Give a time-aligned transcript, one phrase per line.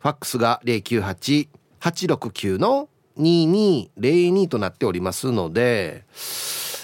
[0.00, 6.06] ファックスが098-869の2202となっておりますので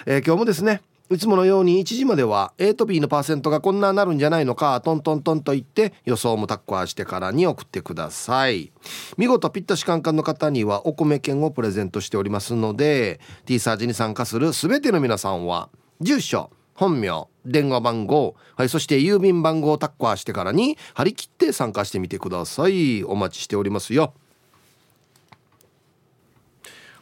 [0.07, 8.73] えー、今日もですねいつものように1時までは A と B のパーセントがこんななるんじゃないのかトントントンと言って予想もタッコアしてからに送ってください。
[9.19, 15.69] 見事ピッタシカンカンの方にはお米券をプレゼントしておりますので T サージに参加する全ての皆さんは
[16.01, 23.05] 住所本名電話番号、はい、そして郵便番号をタッコアしてからに張り切って参加してみてください。
[23.05, 24.15] お待ちしておりますよ。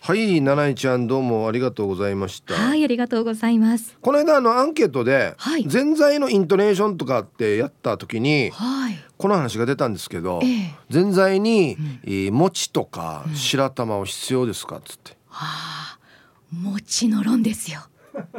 [0.05, 2.55] はい七井ちゃんどうもありがとうございました。
[2.55, 3.97] はいありがとうございます。
[4.00, 10.41] この間あのアンケートで、はい、ぜんざいのイントネーションとかってやった時に、はい、この話が出たんですけど、
[10.91, 15.98] ぜんざいに、うん、餅とか白玉を必要ですかっつって、はあ
[16.50, 17.83] 餅の論ですよ。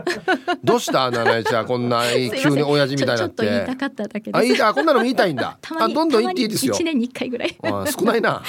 [0.66, 1.10] どうした？
[1.12, 3.46] 七井ちゃんこんな急に親父みたいになって。
[3.46, 5.58] 言いたかっただけあいいこんなの言いたいんだ。
[5.80, 6.74] あどんどん言っていいですよ。
[6.74, 7.58] 一年に一回ぐらい。
[7.64, 8.44] あ少ないな。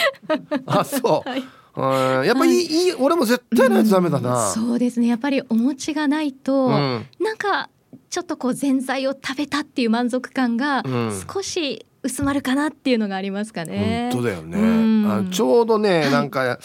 [0.67, 1.45] あそう、 はい
[1.77, 5.09] やっぱりいい、はい、俺も絶対ないとダメだな、うん、そうですね。
[5.09, 7.69] やっぱりお餅がないと、うん、なんか
[8.11, 10.85] ちょっとこうぜんざいを食べたっていう満足感が
[11.33, 14.11] 少し薄まるかなっていうのがありますかね。
[14.13, 16.59] 本当だよね、うん、あちょうどね、はい、なんか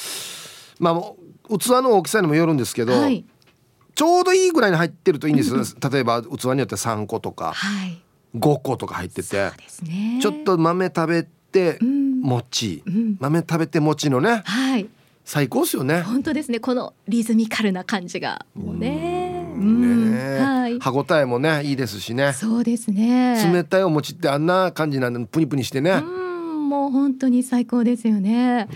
[0.79, 3.25] まあ器の大きさにもよるんですけど、はい、
[3.95, 5.63] ちょうどいいぐらいに入ってるといいんですよ。
[5.89, 7.99] 例えば器によって3個とか、はい、
[8.35, 9.51] 5個とか入ってて、
[9.83, 11.79] ね、ちょっと豆食べて、
[12.21, 12.83] 餅、
[13.19, 14.87] 豆食べて餅のね、はい、
[15.29, 16.01] 最高ですよね。
[16.01, 16.59] 本当ですね。
[16.59, 18.47] このリズミカルな感じが。
[18.55, 22.33] もうねね、はい、歯ごたえもねいいですしね。
[22.33, 23.39] そうですね。
[23.53, 26.01] 冷たいお餅ってあんな感じなんでプニプニしてね。
[26.01, 28.67] もう本当に最高ですよね。
[28.71, 28.75] こ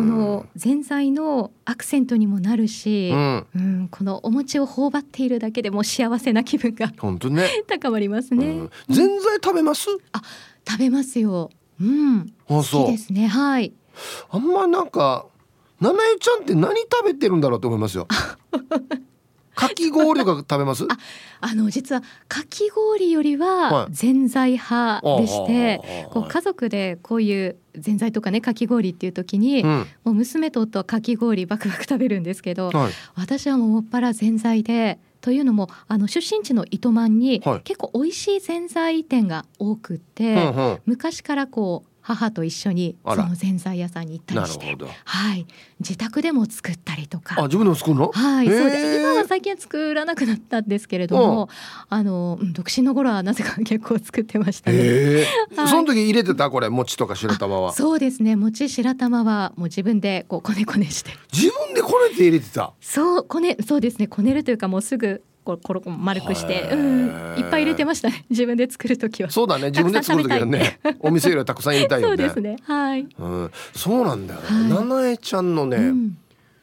[0.00, 7.46] の前菜のアクセントにもなるし、うん、うん、このお餅を頬張っているだけでも幸せな気分が本当ね。
[7.68, 8.56] 高まりますね、
[8.88, 9.86] 前菜食べます？
[10.10, 10.20] あ
[10.68, 11.52] 食べますよ。
[11.80, 12.32] うん。
[12.48, 13.28] 好きですね。
[13.28, 13.72] はい。
[14.30, 15.26] あんまなんか
[15.80, 18.06] 七重ちゃんって何食べてるんだろうと思いますよ。
[19.56, 20.84] かき氷が食べます？
[20.84, 20.98] あ
[21.40, 45.44] あの実はかき氷よりはぜんざい派でして、はい、こう家族でこういうぜんざいとかねかき氷っていう時に、うん、もう娘と夫はかき氷バクバク食べるんですけど、はい、私はもうもっぱらぜんざいでというのもあの出身地の糸満に、結構美味しいぜんざい店が多くて、うんうん、昔からこう母と一緒にそのぜんざい屋さんに行ったりして、はい、
[45.80, 47.34] 自宅でも作ったりとか。
[47.36, 48.12] あ、自分でも作るの？
[48.12, 51.48] はい、そうで今は最近は作らなくなったんですけれども、
[51.88, 55.24] あの独身の頃はなぜか結構作ってましたね。
[55.56, 57.72] はい、その時入れてたこれ餅とか白玉は？
[57.72, 61.10] そうですね、餅白玉はもう自分でこうこねこねして。
[61.32, 62.72] 自分でこねて入れてた？
[62.80, 67.06] そうこねそうですねこねるというかもうすぐこうコロ丸くして、うん、
[67.38, 68.26] いっぱい入れてましたね。
[68.30, 69.30] 自分で作る時は。
[69.30, 69.70] そうだね。
[69.70, 72.16] 自分で作る時はね、 お店よりたくさん入れたいよね。
[72.16, 72.56] そうですね。
[72.64, 73.06] はい。
[73.18, 74.40] うん、そうなんだよ。
[74.68, 76.18] ななえちゃんのね、うん、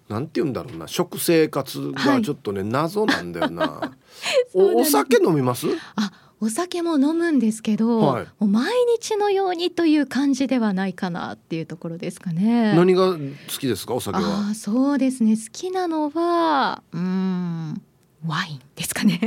[0.09, 3.91] なんて言うんだろうな、食生活がちょっとね、はい、謎なんだよな。
[4.53, 5.67] おお酒飲みます？
[5.95, 6.11] あ。
[6.41, 8.65] お酒も飲むんですけど、はい、もう毎
[9.00, 12.73] 日のようにという感じではないかなっていうところですかね。
[12.75, 13.17] 何が好
[13.59, 13.94] きですか？
[13.94, 14.50] お酒は？
[14.51, 17.81] あそうですね好きなのはうん
[18.25, 19.19] ワインですかね。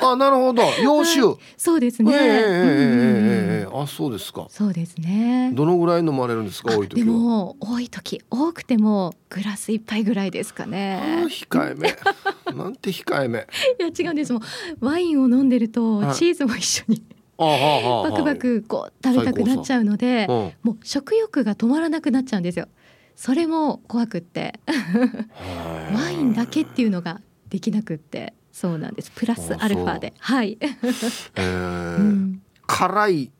[0.00, 0.62] あ、なるほど。
[0.82, 1.22] 洋酒。
[1.22, 2.12] はい、そうですね。
[2.14, 4.46] えー、あ、そうですか。
[4.48, 5.52] そうですね。
[5.54, 6.76] どのぐらい飲まれるんですか。
[6.76, 11.24] 多い時でも多い時、多くてもグラス一杯ぐらいですかね。
[11.28, 11.94] 控えめ。
[12.56, 13.46] なんて控えめ。
[13.78, 14.42] いや違うんですもん。
[14.80, 17.02] ワインを飲んでるとチーズも一緒に。
[17.38, 20.26] バクバクこう食べたくなっちゃうので、
[20.62, 22.66] もう食欲が止まらなくなっちゃうんですよ。
[23.16, 24.60] それも怖くって
[25.94, 27.20] ワインだけっていうのが
[27.50, 33.30] できなくってそうなんですプラスアルファではい、えー うん、辛い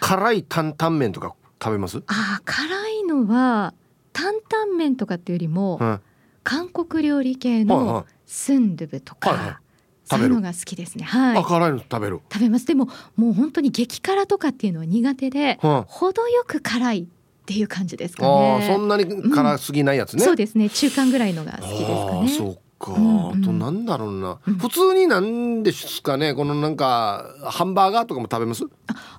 [0.00, 2.02] 辛い担々麺とか食べます？
[2.06, 3.74] あ辛いのは
[4.12, 6.00] 担々麺とかっていうよりも、
[6.42, 9.56] 韓国料理系のスンドゥブとか、はいはい、
[10.04, 11.04] そういうのが好きですね。
[11.04, 11.44] はい。
[11.44, 12.20] 辛いの食べる。
[12.32, 12.66] 食べます。
[12.66, 17.06] でももう本当に激辛とかっていうのは苦手で、うん、程よく辛いっ
[17.46, 18.66] ていう感じですかね。
[18.66, 20.68] そんなに辛すぎないやつね、うん、そうですね。
[20.68, 22.28] 中間ぐらいのが好きですかね。
[22.28, 26.34] そうか、うんとなんだろうな、うん、普通になんですかね。
[26.34, 28.64] このなんかハンバーガーとかも食べます？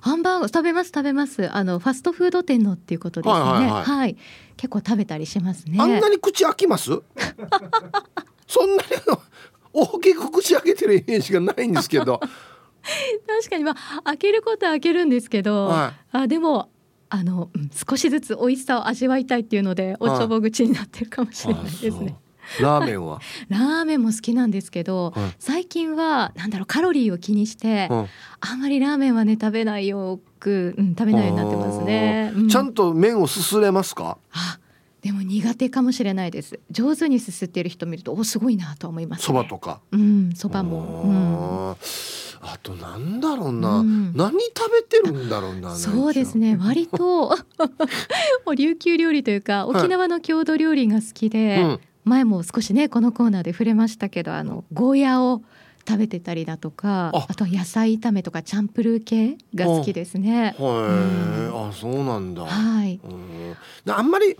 [0.02, 1.50] ハンバーガー食べます食べます。
[1.50, 3.82] あのファストフード店のっていうことですね、はい、はいはい。
[3.82, 4.16] はい、
[4.56, 5.78] 結構食べたりしますね。
[5.80, 6.90] あんなに口開きます？
[8.46, 8.88] そんなに
[9.72, 12.20] 大きく口開けてるイメージがないんですけど。
[12.20, 13.64] 確かに。
[13.64, 16.68] まあ開けることは開けるんですけど、はい、あでも
[17.08, 22.16] あの、うん、少しずつ美味しさを味わいたいっていうのでおちょぼ口になってるかもしれないですね。
[22.60, 23.20] ラーメンは？
[23.48, 27.88] ラーメンも好きなんですけど、はい、最近はなんだろうカロリーを気にして、
[28.40, 34.18] あんまりラーメンはね食べないよく、うん、食べないようになってますね、うん、ちゃんと麺をすすれますか？
[34.32, 34.58] あ
[35.02, 36.60] でも苦手かもしれないです。
[36.70, 39.80] 上手にすすっている人見るとおすごいなと思いますそ、ね、ばとか？
[39.92, 41.76] うんそばも、うん、あ
[42.62, 46.56] となんだろうな、うん、何食べてるんだろうなそうですね。
[46.60, 47.36] 割と
[48.56, 55.42] 琉球料理というか沖縄の郷土料理が好きで、はいうん、前も少しねこのコーナーで触れましたけどあのゴーヤを
[55.86, 57.34] 食べてたりだとかあ。
[57.34, 60.54] と野菜炒めとかチャンプルー系が好きですね。
[60.58, 62.44] あそうなんだ。
[62.44, 63.00] はい。
[63.86, 64.36] あんまり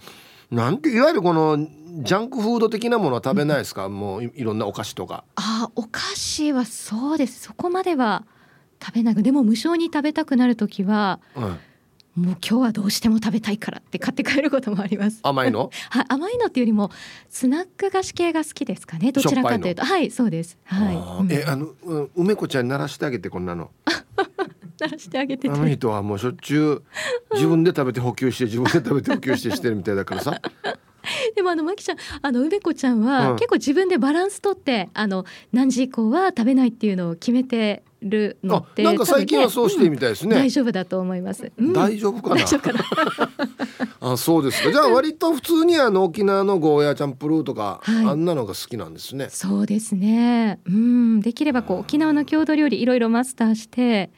[0.50, 1.58] なんていわゆるこの
[2.02, 5.24] ジャンクフード的なものは食べないですか、うん、もういろんなお菓子とか。
[5.36, 7.40] あお菓子はそうです。
[7.40, 8.24] そこまでは
[8.82, 9.14] 食べない。
[9.14, 11.58] でも無償に食べたくなる時は、うん、
[12.16, 15.18] もう今日はどうしても食べたいからって買って帰ることもあります。
[15.22, 15.70] 甘いの？
[15.90, 16.90] はい甘いのっていうよりも
[17.28, 19.10] スナック菓子系が好きですかね。
[19.10, 19.84] どちらかというと。
[19.84, 20.56] はいそうです。
[20.64, 21.74] はい、うん、えあの
[22.14, 23.70] 梅子ちゃんに鳴らしてあげてこんなの。
[24.80, 26.82] 鳴らしてあげてあの人はもうしょっちゅ
[27.32, 30.40] う自分で食べて補給して自分で食べて補給してしてるみたいだからさ。
[31.36, 42.44] でもあのまきちゃんあの梅子ちゃんは、結構自分でバランスとってあの何時以降は食べないっていうのを決めてるのってなんか最近はそうしてみたいですね、うん、大丈夫だと思います、うん、大丈夫かな？
[44.00, 44.70] あそうですか。
[44.70, 49.28] じゃあ割と普通にあの沖縄のゴーヤチャンプルーとか、はい、あんなのが好きなんですね。
[49.30, 50.60] そうですね。
[50.66, 51.20] うん。
[51.20, 54.10] できればこう沖縄の郷土料理いろいろマスターして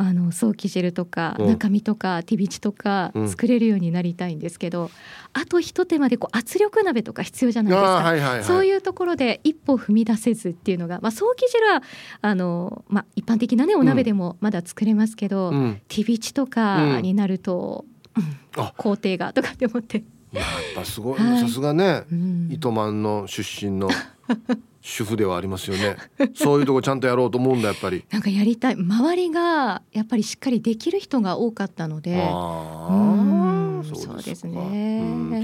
[0.00, 4.90] あのソーキ汁とか中身とかティビチとか作れるようになりたいんですけど、うん、
[5.34, 11.82] あと一手間でこう圧力鍋とか必要じゃないですか、はいはいはい、そういうところで一歩踏み出せずっていうのが、まあ、ソーキ汁は
[12.22, 17.84] あの、まあ、一般的なねお鍋でもまだ作れますけど、うん、ティビチとかになると、
[18.16, 20.02] うん、工程がとかって思って。
[20.32, 20.44] やっ
[20.76, 21.18] ぱすごい。
[21.18, 22.04] さすがね、
[22.50, 23.90] 糸満の出身の
[24.80, 25.96] 主婦ではありますよね。
[26.34, 28.04] そういうとこちゃんとやろうと思うんだやっぱり。
[28.10, 28.76] なんかやりたい。
[28.76, 32.18] 周りがやっぱりしっかりできる人が多かったので。
[32.30, 35.42] あそうですね、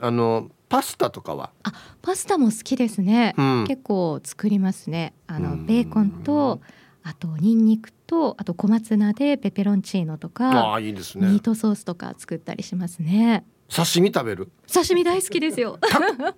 [0.00, 1.50] あのパスタとかは？
[1.62, 1.72] あ
[2.02, 5.14] パスタも好きですね、うん、結構作りますね。
[5.28, 6.60] あのベーコンと
[7.04, 11.28] あとニンニクとあと小松菜でペペロンチーノとかあいいですね。
[11.28, 13.44] ミートソースとか作ったりしますね。
[13.68, 14.50] 刺身食べる？
[14.66, 15.78] 刺身大好きですよ。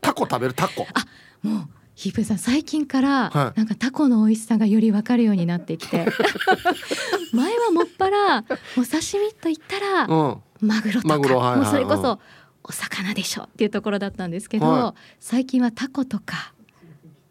[0.02, 0.54] タコ食べる？
[0.54, 0.86] タコ。
[0.92, 1.06] あ
[1.42, 6.06] もうヒープさん最近から、はい、なんかタコの美味しさがより分かるようになってきて。
[7.32, 8.44] 前はもっぱら
[8.76, 12.20] お刺身と言ったら、うん、マグロとか、はいはい、もうそれこそ
[12.64, 16.52] お魚でしょっていうところだったんですけど、はい、最近はタコとか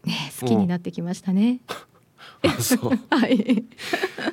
[0.03, 1.61] ね好きになってきましたね。
[3.11, 3.65] はい。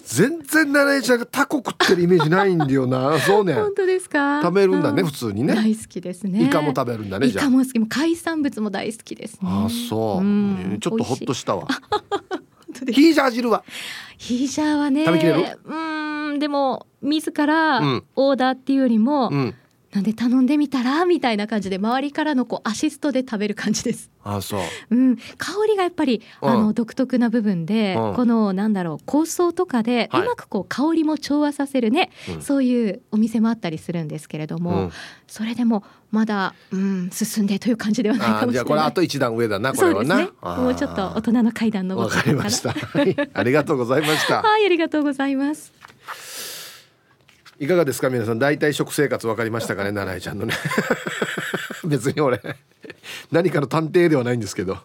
[0.04, 3.18] 全然ナレーちゃんがタコ食ってるイメージないんだよな。
[3.18, 3.54] そうね。
[3.54, 4.40] 本当ですか？
[4.42, 5.54] 食べるんだね普通にね。
[5.54, 6.44] 大好きですね。
[6.44, 7.78] イカも食べるんだねイカも好き。
[7.78, 11.68] も海産物も大好きです、ね、あそう、うん、ちょっとほっとしたわ。
[12.90, 13.64] ヒージャー汁は？
[14.16, 15.60] ヒージャーはね食べきれる？
[15.64, 16.38] うん。
[16.38, 17.80] でも自ら
[18.16, 19.54] オーダーっていうよりも、うん
[19.92, 24.10] なんで頼んでみたらみたいな感じで周りからのこうアシストで食べる感じです。
[24.22, 34.90] あそう、うん、香りがやっぱり、あの独特な部分で、このなんだろう香草とかでうまくこう香りも調和させるね、そういうお店もあったりするんですけれども、
[35.26, 38.52] それでもまだ、うん、進んでという感じではないかもしれない。
[38.52, 40.18] じゃあこれあと一段上だなこれはな。
[40.18, 42.74] ね、もうちょっと大人の階段登わかりました。
[43.32, 44.42] ありがとうございました。
[44.42, 45.72] はいありがとうございます。
[47.60, 48.38] いかがですか皆さん。
[48.38, 50.54] 大体食生活分かりましたかね七重ちゃんのね。
[51.84, 52.40] 別に俺
[53.32, 54.78] 何かの探偵ではないんですけど。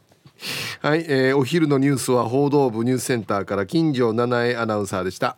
[0.81, 5.37] はい、えー、お昼のニュースは報道部ニュースセンターから金城七重アナウンサーでした。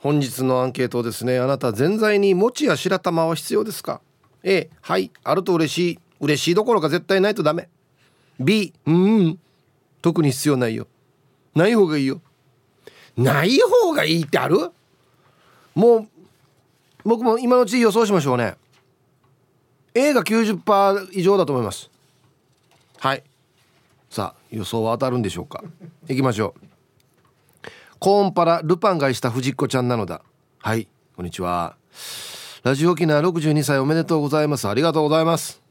[0.00, 1.38] 本日のアンケートですね。
[1.38, 4.02] あなた全在に餅や白玉は必要ですか
[4.42, 5.98] ？A はいあると嬉しい。
[6.20, 7.70] 嬉しいどころか絶対ないとダメ。
[8.38, 9.38] B うん。
[10.02, 10.86] 特に必要ないよ。
[11.54, 12.20] ない方がいいよ。
[13.16, 14.70] ない方がいいってある？
[15.74, 16.08] もう
[17.04, 18.56] 僕も今のうち予想しましょうね。
[19.94, 21.90] A が90%以上だと思います。
[22.98, 23.22] はい。
[24.10, 25.62] さあ予想は当たるんでしょうか。
[26.08, 27.68] 行きましょう。
[27.98, 30.22] コーンパラルパンがいした藤子ちゃんなのだ。
[30.58, 30.88] はい。
[31.16, 31.76] こんにちは。
[32.62, 34.68] ラジオ沖縄62歳おめでとうございます。
[34.68, 35.62] ありがとうございます。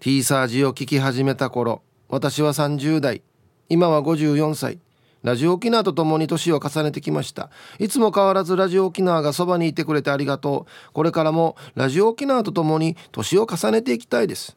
[0.00, 3.22] T サージを聞き始めた頃私は30代。
[3.68, 4.78] 今は54歳。
[5.26, 7.50] ラジオ沖縄と共に年を重ねてきました。
[7.80, 10.92] いつも変わらずラジオ沖縄がそばにいてくれてありがとう。
[10.92, 14.56] これからもラジオ沖縄と共に年を重ねていきたいです。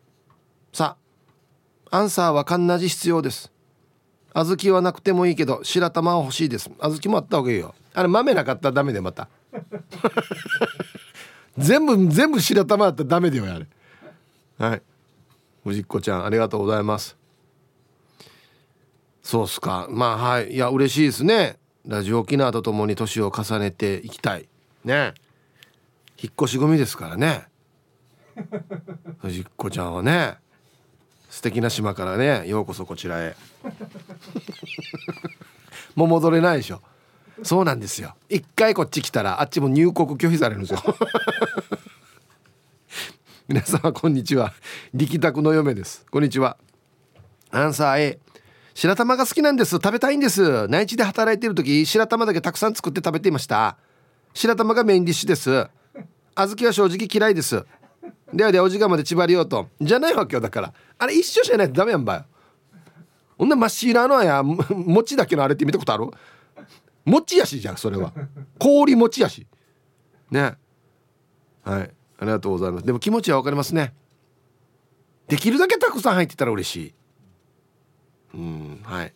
[0.71, 0.95] さ
[1.89, 3.51] あアンサーはカンナジ必要です。
[4.35, 6.69] 小豆はなくてもいいけど白玉は欲しいです。
[6.77, 7.73] 小豆もあった方がいいよ。
[7.95, 9.27] あれ豆なかったらダメでまた。
[11.57, 13.65] 全部全部白玉だったらダメだよあれ。
[14.59, 14.81] はい。
[15.63, 17.18] 藤子ちゃんありがとうございます。
[19.29, 19.85] そうっすか。
[19.91, 20.55] まあはい。
[20.55, 21.59] いや嬉しいですね。
[21.85, 24.49] ラジオ沖縄とともに年を重ねていきたい。
[24.83, 25.13] ね。
[26.19, 27.43] 引っ越し組ですからね。
[29.19, 30.37] 藤子ちゃんはね。
[31.29, 32.47] 素敵な島からね。
[32.47, 33.35] ようこそこちらへ。
[35.93, 36.81] もう戻れないでしょ。
[37.43, 38.15] そうなんですよ。
[38.29, 40.79] 一回こっち来たらあっちも入国拒否されるんですよ。
[43.47, 44.55] 皆様こんにちは。
[44.91, 46.03] 力宅の嫁です。
[46.09, 46.57] こんにちは。
[47.51, 48.28] アンサー A
[48.79, 49.71] 白玉が好きなんです。
[49.71, 50.69] 食べたいんです。
[50.69, 53.77] 内地で働いてる時白玉だけたくさん作って食べていました。
[54.33, 55.67] 白玉がメインディッシュです。
[56.33, 57.65] 小豆は正直嫌いです。
[58.33, 59.67] ではでお時間まで縛りようと。
[59.81, 60.73] じゃないわけよだから。
[60.97, 62.25] あれ一緒じゃないとダメやんばよ。
[63.37, 66.05] ほんな真っ白のや餅だけのあれって見たことある？
[67.03, 68.13] 餅やしじゃんそれは。
[68.59, 69.45] 氷餅やし。
[70.31, 70.53] ね。
[71.65, 71.91] はい。
[72.19, 72.85] ありがとうございます。
[72.85, 73.93] でも気持ちは分かりますね。
[75.27, 76.93] できるだけたくさん入ってたら嬉しい。
[78.33, 79.13] うんはい。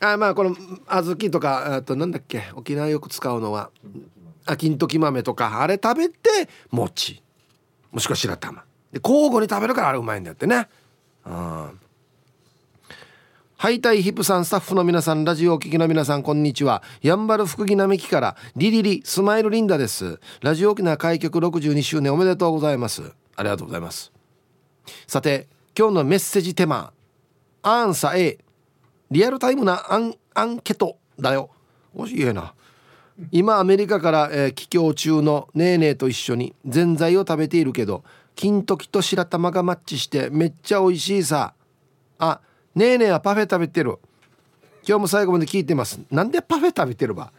[0.00, 3.70] あまあこの小豆とかあとなんだっけ沖縄よく使うのは
[4.46, 7.22] あ金時豆とかあれ食べて餅。
[7.90, 8.64] もしくは白玉。
[8.92, 10.68] で交互に食べるからあれうまいんだってね。
[11.26, 11.80] うん。
[13.56, 16.82] ハイタイヒップさんスタッフの皆さんラジオお聞きの皆さんこんにちは。
[17.00, 20.20] やんばる福木並木からリリリスマイルリンダです。
[20.42, 23.12] ラジオ沖縄開局62周年おめでとうございます。
[23.36, 24.12] ありがとうございます。
[25.06, 25.48] さて
[25.78, 26.92] 今日のメッセージテーマ。
[27.66, 28.38] アンサー A
[29.10, 31.48] リアルタイムなアンアンケートだよ。
[31.94, 32.52] おしいな。
[33.30, 38.04] 今アメリカから、えー、帰郷中のネーネーと一緒にぜんざいを食べているけど
[38.34, 41.54] 金時と白玉がマッチしてめっちゃ美味しいさ。
[42.18, 42.40] あ
[42.74, 43.96] ねえねえはパフェ食べてる。
[44.86, 45.98] 今日も最後まで聞いてます。
[46.10, 47.32] なんでパフェ食べてるば？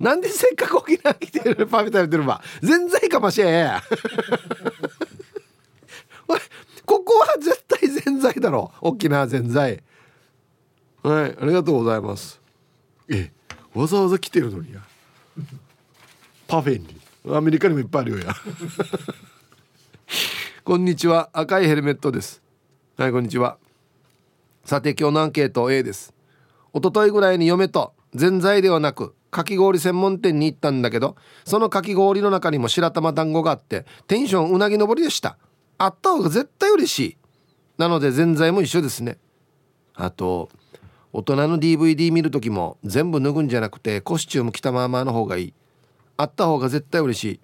[0.00, 2.42] なんでせっかく沖縄来てるパフェ食べてるば？
[2.62, 3.70] 全然かましえ
[6.88, 8.72] ここは絶対ぜんざいだろ。
[8.80, 9.82] 沖縄ぜんざい。
[11.02, 12.40] はいありがとうございます。
[13.10, 13.30] え
[13.74, 14.80] わざわざ来てるのにや。
[16.46, 16.98] パフェに。
[17.30, 18.34] アメリカにもいっぱいあるよや。
[20.64, 21.28] こんにちは。
[21.34, 22.40] 赤いヘルメットです。
[22.96, 23.58] はいこんにちは。
[24.64, 26.14] さて今日のアンケート A です。
[26.72, 35.36] 一昨日ぐらいに嫁とぜんざいではなくかき氷専門店に行ったんだけどそのかき氷の中にも白玉団子があってテンションうなぎ登りでした。
[35.78, 37.16] あった方が絶対嬉しい。
[37.78, 39.18] なのでぜんざいも一緒ですね。
[39.94, 40.48] あと
[41.12, 45.54] 大人の DVD 見る時も全部脱ぐんじゃなくてコスチューム着たままの方がいい。
[46.16, 47.40] あった方が絶対嬉しい。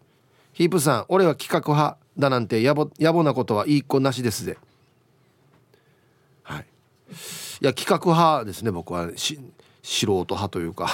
[0.53, 4.59] ヒープさん俺は企画派だなんてやぼやぼなことはいい子なしですぜ。
[7.61, 9.11] いや企画派ですね僕は。
[9.17, 9.39] し
[9.83, 10.89] 素人派というか。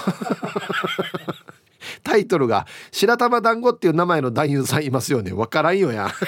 [2.02, 5.32] タイトルが「白玉団子」っていう名前の男優さんいますよね。
[5.32, 6.10] 分からんよや。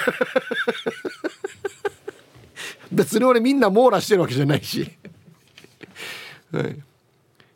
[2.91, 4.91] 別に俺みんな網羅してるわけじゃないし、
[6.51, 6.79] はい、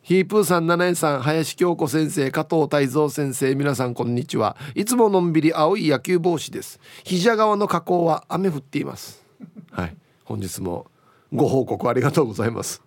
[0.02, 4.56] ヒープーさん七重さん林京子先生加藤泰造先生皆さんこんにちは。
[4.74, 6.80] いつものんびり青い野球帽子です。
[7.04, 9.22] 肘川の河口は雨降っています。
[9.70, 9.96] はい。
[10.24, 10.86] 本日も
[11.32, 12.82] ご報告ありがとうございます。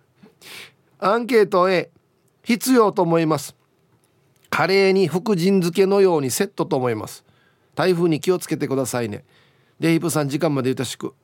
[0.98, 1.90] アンケート A
[2.42, 3.54] 必要と思います。
[4.52, 7.24] カレーに福神漬けのようにセットと思います。
[7.74, 9.24] 台風に気をつけてくださいね。
[9.80, 11.14] デイブさん時間までよろしく。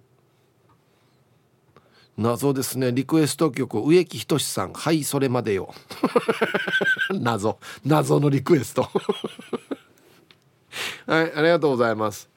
[2.17, 2.91] 謎ですね。
[2.91, 4.73] リクエスト曲植木仁さん。
[4.73, 5.75] はいそれまでよ。
[7.21, 7.59] 謎。
[7.85, 8.89] 謎のリクエスト。
[11.07, 12.31] はいありがとうございます。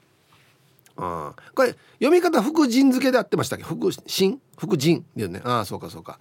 [0.98, 1.69] あこれ
[2.01, 3.63] 読み方福神漬けであってましたっけ？
[3.63, 4.39] 福神？
[4.57, 5.05] 福神？
[5.15, 5.41] だよね。
[5.45, 6.19] ああそうかそうか。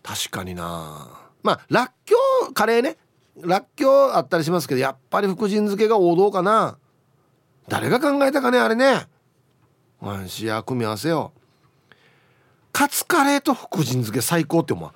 [0.00, 1.08] 確かにな
[1.42, 2.18] まあらっきょ
[2.50, 2.96] うカレーね。
[3.40, 6.78] らっきょうあったりしますけどやっぱり福神漬けが王道かな。
[7.68, 9.06] 誰が考えたかねあれね。
[10.00, 11.32] ワンシや組み合わせよ。
[12.72, 14.90] カツカレーと福神漬け最高って思う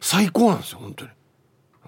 [0.00, 1.10] 最高なんですよ本当に、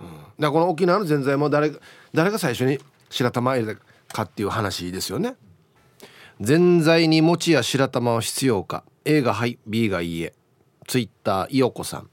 [0.01, 1.73] うん、だからこの沖縄のぜんざいも誰
[2.13, 2.79] 誰が最初に
[3.11, 3.81] 白玉入れた
[4.15, 5.37] かっていう話ですよね。
[6.41, 8.85] ぜんざいに餅や白玉は必要か。
[9.05, 10.33] A がはい B がいいえ。
[10.87, 12.11] ツイッターいよこさん。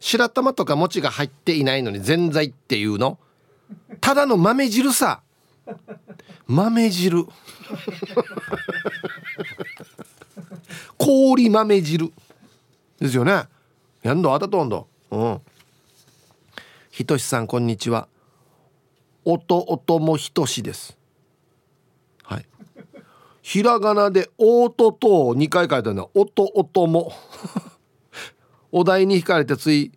[0.00, 3.18] 白玉とか餅が入っていないのにぜんざいっていうの？
[4.00, 5.20] ただの豆汁さ。
[6.46, 7.26] 豆汁。
[10.96, 12.12] 氷豆汁。
[12.98, 13.44] ですよね。
[14.02, 14.88] やんどあたとんど。
[15.10, 15.40] うん。
[16.90, 18.08] ひとしさんこんにちは。
[19.24, 20.96] 音音もひとしです。
[22.22, 22.46] はい。
[23.42, 26.04] ひらがなで「おと」とを2回書いたの。
[26.04, 27.12] は「音音も」
[28.72, 29.92] お題に惹かれてつい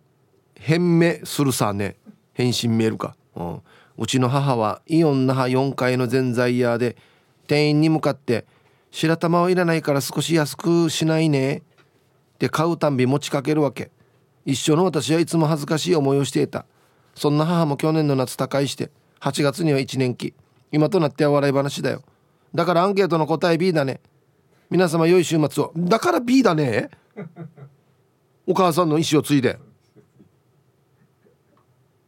[0.54, 1.96] 変名するさね。
[2.32, 3.62] 返信メールか、うん、
[3.96, 6.96] うちの母はイオン那覇4階のぜんざい屋で
[7.46, 8.44] 店員に向かって
[8.90, 11.58] 「白玉はいらないから少し安くしないね」
[12.34, 13.90] って買うたんび持ちかけるわけ。
[14.44, 16.66] 一緒の私はいつも恥ずかしい思いをしていた。
[17.14, 18.90] そんな母も去年の夏他界して
[19.20, 20.34] 8月には1年期
[20.72, 22.02] 今となっては笑い話だよ。
[22.54, 24.00] だからアンケートの答え B だね。
[24.70, 25.72] 皆様良い週末を。
[25.76, 26.90] だから B だね。
[28.46, 29.58] お母さんの意思を継いで。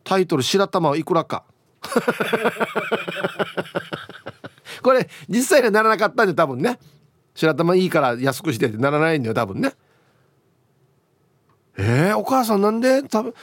[0.04, 1.44] タイトル「白玉はいくらか」
[4.82, 6.78] これ実際にはならなかったんで多分ね。
[7.34, 9.74] 白玉いいから安くしてってならないんだよ多分ね。
[11.76, 13.34] えー、お母さんなんで多分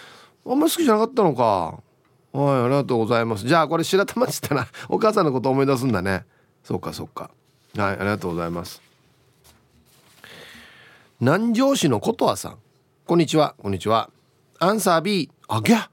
[0.45, 1.79] あんまり好きじゃなかったのか。
[2.31, 3.45] はいありがとうございます。
[3.45, 6.25] じゃあこれ白玉っつったらお母さんのこと思い出すんだね。
[6.63, 7.29] そうかそうか。
[7.77, 8.81] はいありがとうございます。
[11.19, 12.57] 南城市の琴葉さん。
[13.05, 13.53] こんにちは。
[13.57, 14.09] こんにちは。
[14.59, 15.89] アンサー B あぎゃ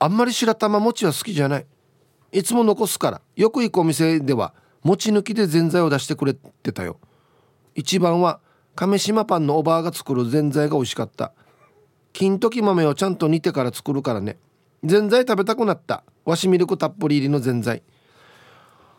[0.00, 1.66] あんまり白玉餅は好きじゃない。
[2.32, 3.20] いつも残すから。
[3.36, 6.98] よく行くお店では餅抜きでぜんざいを出してくれてたよ。
[7.76, 8.40] 一番は
[8.74, 11.34] 亀島パンのおばあが作るぜんざいが美味しかった。
[12.12, 14.38] 金時豆をちゃんと煮てから作るからね。
[14.82, 16.02] ぜんざい食べたくなった。
[16.24, 17.82] わしミルクたっぷり入りのぜんざい。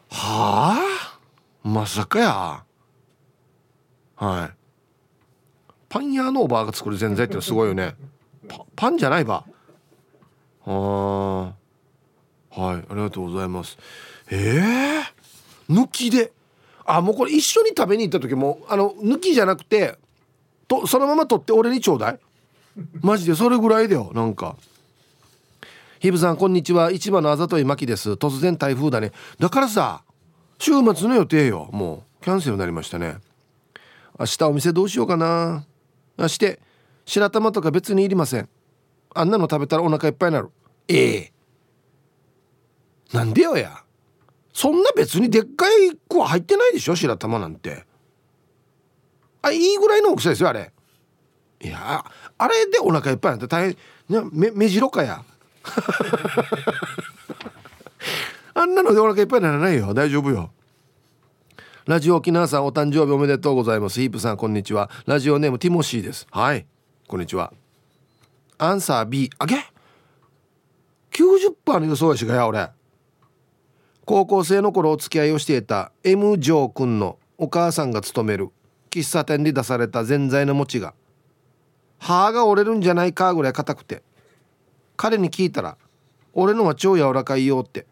[0.10, 1.20] はあ？
[1.68, 2.64] まさかや。
[4.16, 4.59] はい。
[5.90, 7.96] パン屋のおばあが作るぜんざいってすごいよね。
[8.76, 9.44] パンじゃないば。
[10.66, 13.78] あはいありがとうございます。
[14.30, 16.32] えー、抜きで。
[16.86, 20.00] あもうこれ一緒に食べに行った時もあの抜きじゃなくて
[20.68, 22.20] とそのまま取って俺にちょうだい。
[23.02, 24.56] マジでそれぐらいだよなんか。
[26.00, 26.92] ヒブさんこんにちは。
[26.92, 28.12] 市場のあざといまきです。
[28.12, 29.12] 突然台風だね。
[29.40, 30.04] だからさ
[30.60, 31.70] 週末の予定よ。
[31.72, 33.18] もうキャンセルになりましたね。
[34.20, 35.26] 明日お店どうしようかな。
[35.56, 35.69] あ
[36.28, 36.60] して
[37.06, 38.50] 白玉とか別にいりません。
[39.16, 40.50] あんなの食べたらお腹いっぱいになる。
[40.88, 41.34] ええ。
[43.14, 43.84] なんでよや。
[44.54, 47.86] そんな別にでっかい子は入ってないでしょ白玉なんて。
[49.42, 50.72] あいいぐらいの大きさですよあれ。
[51.62, 52.06] いや
[52.38, 53.76] あれでお腹いっぱいなんて大
[54.10, 54.30] 変。
[54.32, 55.24] 目目白かや。
[58.54, 59.94] あんなのでお腹いっぱいにならないよ。
[59.94, 60.52] 大丈夫よ
[61.90, 64.00] ラジオ沖縄さんお誕生日おめでとうございます。
[64.00, 64.92] ヒープさんこんにちは。
[65.08, 66.28] ラジオネームティモシーです。
[66.30, 66.68] はい。
[67.08, 67.52] こんにちは。
[68.60, 69.56] アンサー B あげ
[71.12, 72.70] ？90%の予想やしがや俺。
[74.06, 78.50] 高校生の頃お付き合いをしていた M ジョー君のお母さんが勤める
[78.92, 80.94] 喫茶店で出されたぜんざいの餅が
[81.98, 84.04] 歯が折れるんじゃないかぐらい硬くて
[84.96, 85.76] 彼に聞いたら
[86.34, 87.88] 「俺のは超柔らかいよ」って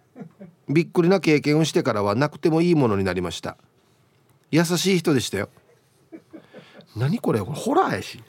[0.69, 3.57] びっくりな経験をしてからはなくてもいいものになりました
[4.51, 5.49] 優しい人でしたよ。
[6.95, 7.39] 何これ？
[7.41, 8.23] これホラーやし。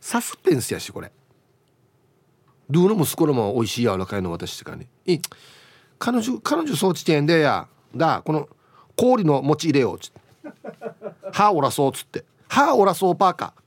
[0.00, 1.12] サスペンスやしこれ。
[2.70, 4.86] ルーの息子のも美味しい柔らかいの私ってかね。
[5.06, 5.18] い
[5.98, 7.68] 彼女彼女そうちてんでや。
[7.94, 8.48] だこの
[8.96, 9.96] 氷の餅入れよう。
[9.96, 10.20] っつって
[11.32, 12.24] 歯折らそうっつって。
[12.48, 13.64] 歯折らそうパーカー。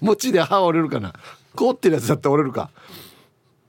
[0.00, 1.12] 餅で歯折れるかな。
[1.54, 2.70] 凍ってるやつだって折れるか。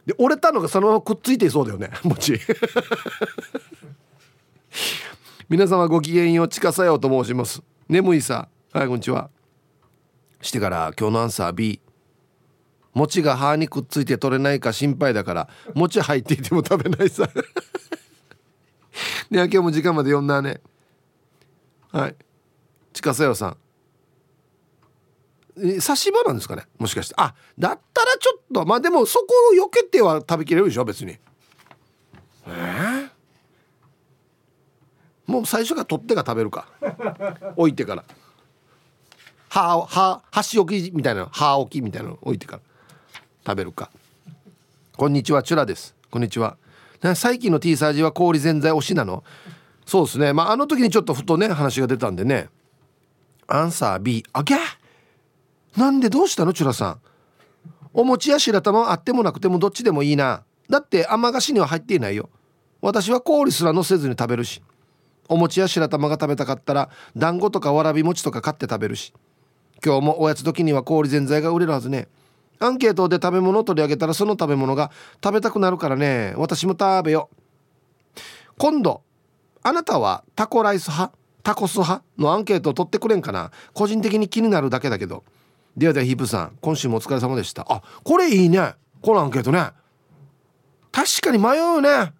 [0.10, 2.39] で折れたのがそのままくっついていそうだよね 餅。
[5.48, 7.62] 皆様ごきげんよう近さよと申します。
[7.88, 9.30] 眠いさはいこんにちは。
[10.41, 11.80] してから今日のアンサー B
[12.95, 17.30] 餅が歯にくっついて取れないか心配だから餅入っていても食べないさ。
[19.30, 20.60] では今日も時間まで読んだね。
[21.91, 22.15] はい。
[22.93, 23.58] 近さよさん。
[25.82, 26.63] 差し歯なんですかね？
[26.78, 27.15] もしかして。
[27.17, 28.65] あだったらちょっと。
[28.65, 31.17] まあでもそこを避けては食べきれるでしょ別に。
[32.48, 33.10] えー、
[35.28, 36.67] もう最初から取ってから食べるか。
[37.56, 38.04] 置いてから。
[39.50, 42.62] 歯歯箸置きみたいな歯置きみたいなの置いてから
[43.45, 43.89] 食べるか。
[44.95, 45.95] こんにちはチュラです。
[46.12, 46.58] こんにちは。
[47.15, 49.24] 最近の T サージは氷ぜんざい推しなの？
[49.86, 50.34] そうですね。
[50.34, 52.50] まああの時にちょっとふとね話が出たんでね。
[53.48, 54.56] アンサー B あげ
[55.77, 56.99] なんでどうしたのチュラさん？
[57.93, 60.43] お餅や白玉はあってもなくてもどっちでもいいな。
[60.69, 62.29] だって甘菓子には入っていないよ。
[62.82, 64.62] 私は氷すらのせずに食べるし。
[65.27, 69.13] お餅や白玉が食べたかったら団子とかわらび餅とか買って食べるし。
[69.84, 72.08] 今日もおやつ時には氷ぜんざいが売れるはずね。
[72.60, 74.91] アンケートで食べ物を取り上げたらその食べ物が
[75.23, 76.34] 食べたくなるからね。
[76.36, 77.29] 私も食べよ
[78.58, 79.01] 今度
[79.63, 81.15] あなたはタコライス派？
[81.41, 82.03] タコス派？
[82.17, 83.51] のアンケートを取ってくれんかな。
[83.73, 85.23] 個人的に気になるだけだけど。
[85.80, 87.65] ではではヒープさん今週もお疲れ様でした。
[87.70, 88.74] あこれいいね。
[89.02, 89.70] このアンケートね。
[90.92, 92.12] 確かに迷うね。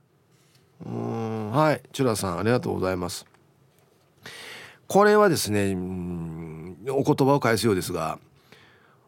[0.86, 1.82] うんはい。
[1.92, 3.26] チュラさんありがとうございます。
[4.88, 5.76] これはですね
[6.90, 8.18] お言葉を返すようですが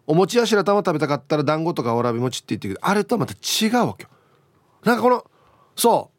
[0.06, 2.76] お餅や白玉食べたかったら団子とかわらび餅って言ってる。
[2.76, 4.10] けどあれとはまた違うわけよ。
[4.84, 5.26] なんかこの
[5.78, 6.12] そ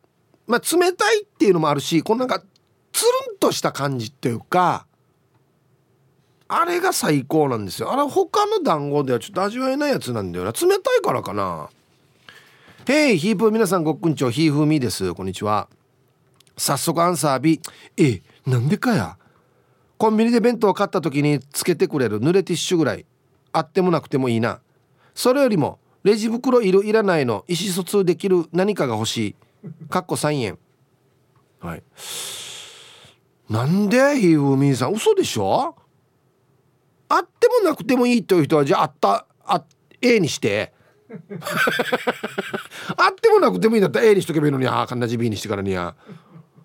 [0.49, 0.51] う。
[0.51, 2.43] まあ冷たいっていうのもあるしこのなんか
[2.93, 4.87] つるんとした感じっていうか
[6.55, 7.91] あれが最高なんですよ。
[7.91, 10.53] あれ他の団子ではちょっと味わえないやつなんだよな。
[10.53, 11.71] 冷たいからかな。
[12.87, 15.15] へいヒープ皆さんごっくんちょヒーフーミーです。
[15.15, 15.69] こんにちは。
[16.59, 17.59] 早速アンサー B
[17.97, 19.17] えなんでかや？
[19.97, 22.21] コンビニで弁当を買った時につけてくれる。
[22.21, 23.07] 濡れティッシュぐらい。
[23.53, 24.61] あってもなくてもいいな。
[25.15, 27.47] それよりもレジ袋いるいらないの。
[27.49, 29.37] 意思疎通できる何かが欲しい。
[29.89, 30.59] かっこ3円。
[31.61, 31.83] はい。
[33.49, 34.21] なんで？
[34.21, 34.93] ヒーフーミーさん。
[34.93, 35.77] 嘘でしょ？
[37.15, 39.65] あってもなくてもいいという人はじゃああったあ
[40.01, 40.73] A にして。
[42.97, 44.67] あってもなくてもいいんだったら A にしとけばいいのに。
[44.67, 45.95] ああかんなじ B にしてからにや。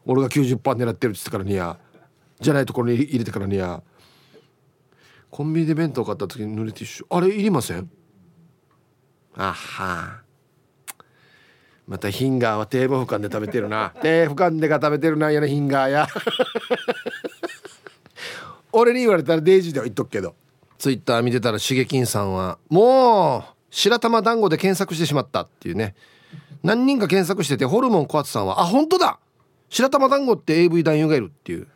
[0.06, 1.78] 俺が90%狙ってるって言ってからにや。
[2.40, 3.84] じゃないところに入れてからにや。
[5.30, 7.06] コンビニで弁当買った時に濡れティッシュ。
[7.10, 7.90] あれいりません？
[9.36, 10.22] あは。
[11.88, 13.94] またヒンガーは低母俯瞰で食べてるな。
[14.02, 16.08] 低俯瞰でが食べてるなやなヒンガーや。
[18.80, 20.36] 俺に言われたらデイジーでは言っとくけど。
[20.78, 25.96] ツイッター見てたらしげきんさんはもう白玉団子で検索してしまったっていうね。
[26.62, 29.20] 何人か検索しててホルモン小松さんはあ本当だ!
[29.70, 31.68] 白玉団子って AV 男優がいるっていう。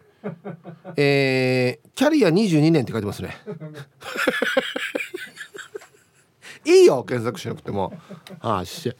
[0.95, 3.35] えー、キャリア22年って書いてますね。
[6.63, 7.91] いいよ検索しなくても。
[8.39, 8.95] ああし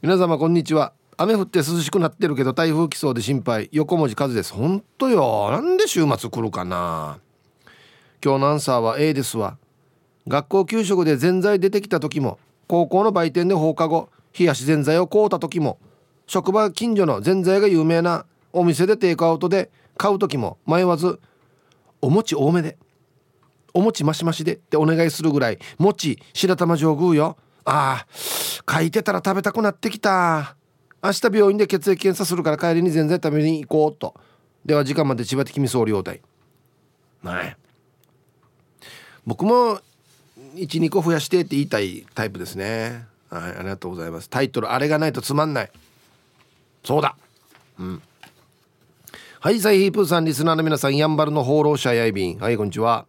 [0.00, 0.94] 皆様こんにちは。
[1.22, 3.68] 雨降って涼しくなってるけど台風来そうで心配。
[3.72, 4.54] 横文字数です。
[4.54, 5.50] 本当よ。
[5.50, 7.18] なんで週末来るかな。
[8.24, 9.58] 今日のアンサーは A ですわ。
[10.26, 15.78] 学校給食でぜんざい出てきた時も高校の売店で放課後冷やしぜんざいを買うた時も
[16.26, 21.20] 職場近所のぜんざいが有名なお店でテイクアウトで買う時も迷わず
[22.00, 22.78] お餅多めで
[23.74, 25.58] お餅マシマシでってお願いするぐらい。
[25.76, 27.36] 餅白玉上宮よ。
[27.66, 30.56] ああ書いてたら食べたくなってきた。
[31.02, 34.14] 明日病院で血液検査するから帰りにぜんざい食べに行こうと。
[34.64, 36.20] では時間まで千葉的み総領隊
[37.22, 37.56] はい
[39.24, 39.80] 僕も
[40.54, 43.06] 12個増やしてって言いたいタイプですね。
[43.30, 44.28] はいありがとうございます。
[44.28, 45.70] タイトルあれがないとつまんない。
[46.84, 47.16] そうだ。
[47.78, 48.02] うん。
[49.38, 52.38] はいサイヒープーさんリスナーの皆さんやんばるの放浪者やいびん。
[52.38, 53.06] はいこんにちは。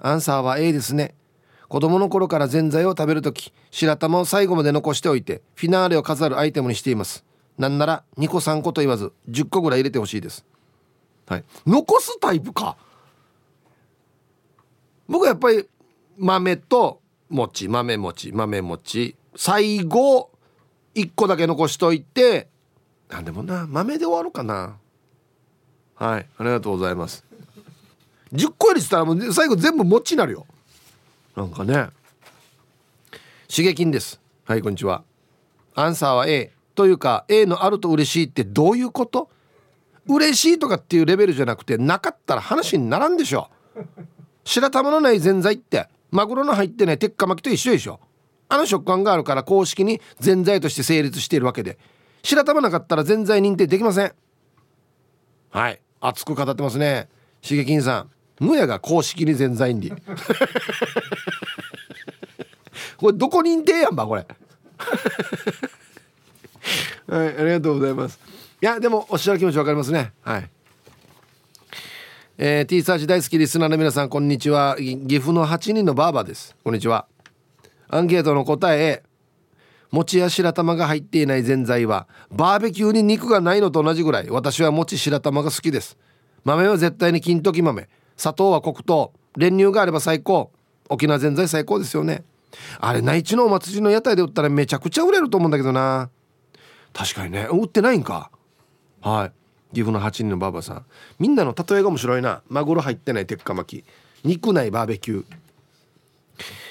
[0.00, 1.14] アンサーは A ですね。
[1.68, 7.24] 子供の頃からぜんざいを食べる時白玉を最後まで残しておいてフィナーレを飾るアイテムにしています。
[7.58, 10.44] なんなら2個3個と言わず10個ぐらい入れてほしいです。
[11.26, 11.44] はい。
[11.66, 12.76] 残すタイプか。
[15.08, 15.66] 僕はやっぱり
[16.18, 20.30] 豆と餅豆餅豆餅最後
[20.94, 22.48] 1個だけ残しといて
[23.10, 24.76] あでもな豆で終わるかな。
[25.94, 26.26] はい。
[26.38, 27.24] ありがとうございます。
[28.32, 30.46] 10個入れてたらもう最後全部餅になるよ。
[31.36, 31.88] なんかね。
[33.46, 34.22] 刺激です。
[34.44, 35.04] はいこんにちは。
[35.74, 39.28] アンサーは A というか A のあると嬉しいってどういうこと？
[40.08, 43.50] 嬉しいとかっていうレベルじゃなくてなかったら話にならんでしょ。
[44.44, 48.00] 白玉のないぜんざいってマグロの入ってない鉄火巻きと一緒でしょ。
[48.48, 51.76] あの食感があるから公式にぜんざいとして成立しているわけで。
[52.22, 54.12] 白玉なかったらぜんざい認定できません。
[55.50, 57.10] はい熱く語ってますね。
[57.42, 58.10] しげきんさん。
[58.40, 59.92] むやが公式にぜんざいに。
[62.98, 64.26] これどこ認定やんばこれ。
[67.08, 68.18] はいありがとうございます。
[68.60, 70.12] いやでもおっしゃる気持ちわかりますね。
[70.22, 70.50] はい。
[72.38, 74.76] えー、T サーチ大好きリスナーの皆さんこんにちは。
[74.78, 76.54] 岐阜の8人のバーバです。
[76.62, 77.06] こんにちは。
[77.88, 79.02] アンケートの答え
[79.90, 85.96] 餅や白玉が入っていないぜんざいはバーベキューに肉がないのと同じぐらい私は餅白玉が好きです。
[86.44, 87.88] 豆は絶対に金時豆。
[88.16, 89.12] 砂糖は黒糖。
[89.36, 90.50] 練乳があれば最高。
[90.88, 92.24] 沖縄ぜんざい最高ですよね。
[92.80, 96.10] あれ内地のお祭りの屋台で売ったらめちゃくちゃ売れると思うんだけどな。
[96.92, 97.48] 確かにね。
[97.50, 98.30] 売ってないんか。
[99.02, 99.74] はい。
[99.74, 100.84] 岐阜の8人のばあばさん。
[101.18, 102.42] みんなの例えが面白いな。
[102.48, 103.84] マグロ入ってない鉄火巻き。
[104.24, 105.24] 肉ないバーベキュー。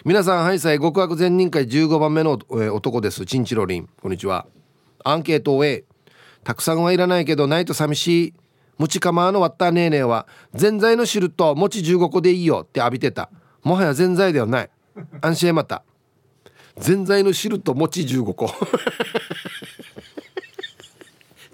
[0.04, 3.26] 皆さんはいさい極悪善人会15番目の、えー、男です。
[3.26, 3.90] チンチロリン。
[4.02, 4.48] こんにちは。
[5.04, 5.84] アンケートを A
[6.44, 8.34] たくさんはいらないけどないと寂しい。
[8.78, 13.30] ムチカマーの割ったねえねえはぜんざいの汁と餅15個でいいよって浴びてた。
[13.64, 14.70] もはやぜんざいではない。
[15.22, 15.84] 安心また。
[16.78, 18.48] ぜんざいの汁と餅15個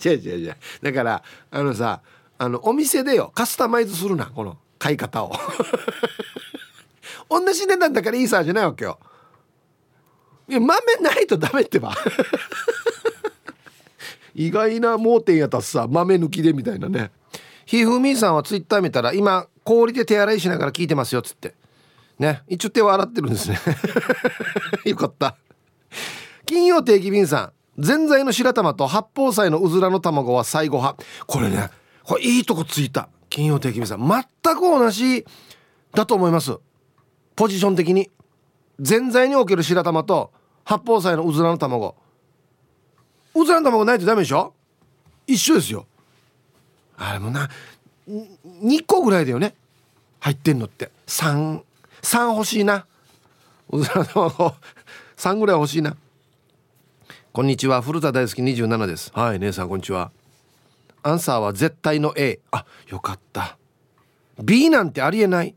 [0.03, 0.55] 違う違う違う。
[0.81, 2.01] だからあのさ
[2.37, 5.33] あのお店でよカスタマイズするなこの買い方を。
[7.29, 8.99] 同じ値段だからいいさじゃないわけよ。
[10.49, 11.95] いや豆ないとダメってば。
[14.33, 17.11] 意外な盲点やったさ豆抜きでみたいなね。
[17.65, 21.55] ひふみんさんはツイッター見たら今氷で手洗いしながら聞いてますよっつって。
[22.19, 22.41] ね。
[22.47, 23.59] 一応手を洗ってるんですね。
[24.85, 25.37] よかった。
[26.45, 27.81] 金曜定期便さん。
[27.81, 31.03] ぜんざいの白玉と八宝菜のうずらの卵は最後派。
[31.25, 31.69] これね
[32.03, 33.09] これいいとこついた。
[33.29, 33.99] 金曜定期便さん。
[33.99, 35.25] 全く同じ
[35.93, 36.57] だと思います。
[37.35, 38.09] ポジション的に。
[38.79, 40.31] ぜんざいにおける白玉と
[40.63, 41.95] 八宝菜のうずらの卵。
[43.33, 44.53] うずらの卵ないとダメでしょ？
[45.27, 45.85] 一緒ですよ。
[46.97, 47.49] あれもな
[48.07, 49.55] 2個ぐらいだよね。
[50.19, 50.91] 入ってんのって。
[51.07, 51.63] 33
[52.33, 52.85] 欲しいな。
[53.69, 54.55] うずらの卵。
[55.17, 55.95] 3ぐらい欲しいな。
[57.31, 57.81] こんにちは。
[57.81, 58.41] 古田大好き。
[58.41, 59.11] 27です。
[59.15, 60.11] はい姉さんこんにちは。
[61.03, 63.57] アンサーは絶対の A あよかった。
[64.43, 65.55] B なんてありえない。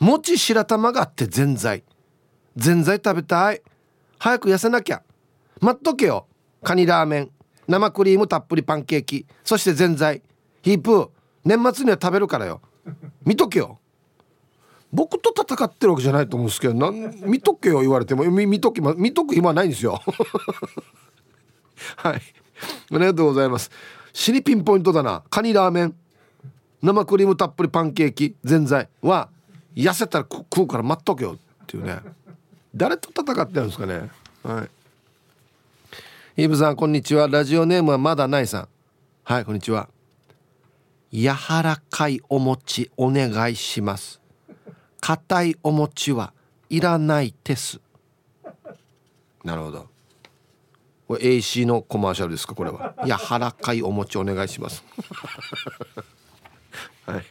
[0.00, 1.84] 餅白玉があってぜんざい。
[2.56, 3.62] ぜんざい食べたい。
[4.18, 5.02] 早く痩せなきゃ。
[5.60, 6.26] 待っとけよ。
[6.62, 7.30] カニラーメン
[7.66, 10.22] 生クリームたっぷりパンケーキそしてぜんざい。
[10.62, 11.08] ヒープー
[11.44, 12.60] 年末には食べるからよ。
[13.24, 13.78] 見とけよ。
[14.90, 18.24] 僕と戦ってるわけじゃないと思うんですけどなん見とけよ言われても。
[18.24, 20.00] 見見ときま見とく暇ないんですよ。
[21.96, 22.14] はい。
[22.14, 22.20] あ
[22.92, 23.70] りがとうございます。
[24.12, 25.22] 死にピンポイントだな。
[25.28, 25.94] カニラーメン
[26.82, 28.88] 生クリームたっぷりパンケーキぜんざい。
[29.02, 29.28] は
[29.76, 32.00] 痩せたら食うから待っとけよっていうね。
[32.74, 34.10] 誰と戦ってるんですかね。
[34.42, 34.70] はい。
[36.40, 37.26] イブさんこんにちは。
[37.26, 38.68] ラジオネームはまだないさん。
[39.24, 39.88] はいこんにちは。
[41.12, 41.32] 柔
[41.64, 44.20] らかいお餅お願いします。
[45.00, 46.32] 硬いお餅は
[46.70, 47.80] いらないです。
[49.42, 49.88] なるほど。
[51.08, 52.94] これ AC のコマーシャルですかこれは。
[53.04, 54.84] 柔らかいお餅お願いします。
[57.04, 57.24] はい。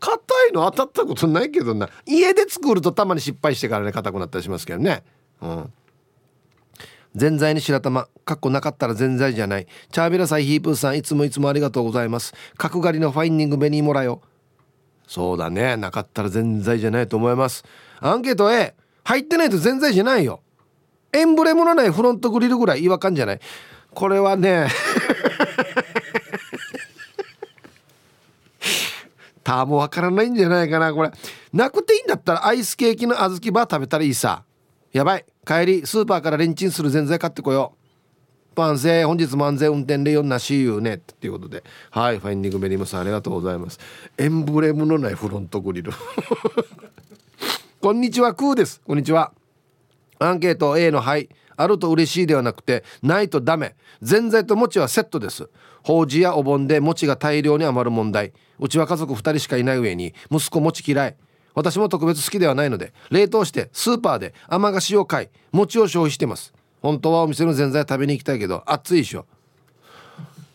[0.00, 0.18] 硬
[0.48, 1.90] いの当たったことないけどな。
[2.06, 5.04] 家で作るとたまに失敗してからね硬くなったりしますけどね。
[5.42, 5.72] うん。
[7.14, 9.66] ぜんざいに白玉かっこなかったらぜんざいじゃない。
[9.90, 12.32] チャービラサイヒープーさんいつもいつもありがとうございます。
[12.56, 14.22] 角刈りのファインニングベニーモラよ。
[15.06, 15.76] そうだね。
[15.76, 17.64] なかったらぜんざいじゃないと思います。
[18.00, 20.40] アンケート A 入ってないとぜんざいじゃないよ。
[21.12, 23.40] エンブレムのないフロントグリルぐらい違和感じゃない。
[23.92, 24.68] これはね
[29.44, 31.10] ターもわからないんじゃないかなこれ。
[31.52, 34.44] なくていいんだったらアイスケーキの小豆バー食べたらいいさ。
[34.92, 35.24] やばい。
[35.46, 38.54] 帰りスーパーからレンチンするぜんざい買ってこよう。
[38.54, 40.96] パンセ本日も安全運転でよんなしゆうね。
[40.96, 41.64] っていうことで。
[41.90, 43.80] はいファインディングベリムさんありがとうございます。
[44.18, 45.92] エンブレムのないフロントグリル。
[47.80, 48.82] こんにちはクーです。
[48.86, 49.32] こんにちは。
[50.18, 51.30] アンケート A のはい。
[51.56, 53.74] あると嬉しいではなくてないとダメ。
[54.02, 55.48] ぜんざいと餅はセットです。
[55.82, 58.34] 法事やお盆で餅が大量に余る問題。
[58.58, 61.16] うちは家族2人しかいない上に息子餅嫌い。
[61.54, 66.52] 私も特別好きではないので冷凍してスーパーで甘菓子を買い餅を消費してます。
[66.80, 69.26] 本当はお店のぜんざい食べに行きたいけど暑いでしょ。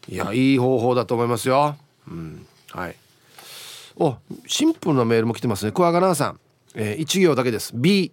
[0.10, 1.76] いやいい方法だと思いますよ。
[2.08, 2.96] うんはい。
[3.96, 5.72] おシンプルなメールも来てますね。
[5.72, 6.40] クワガナーさん、
[6.76, 7.72] えー、1行だけです。
[7.76, 8.12] B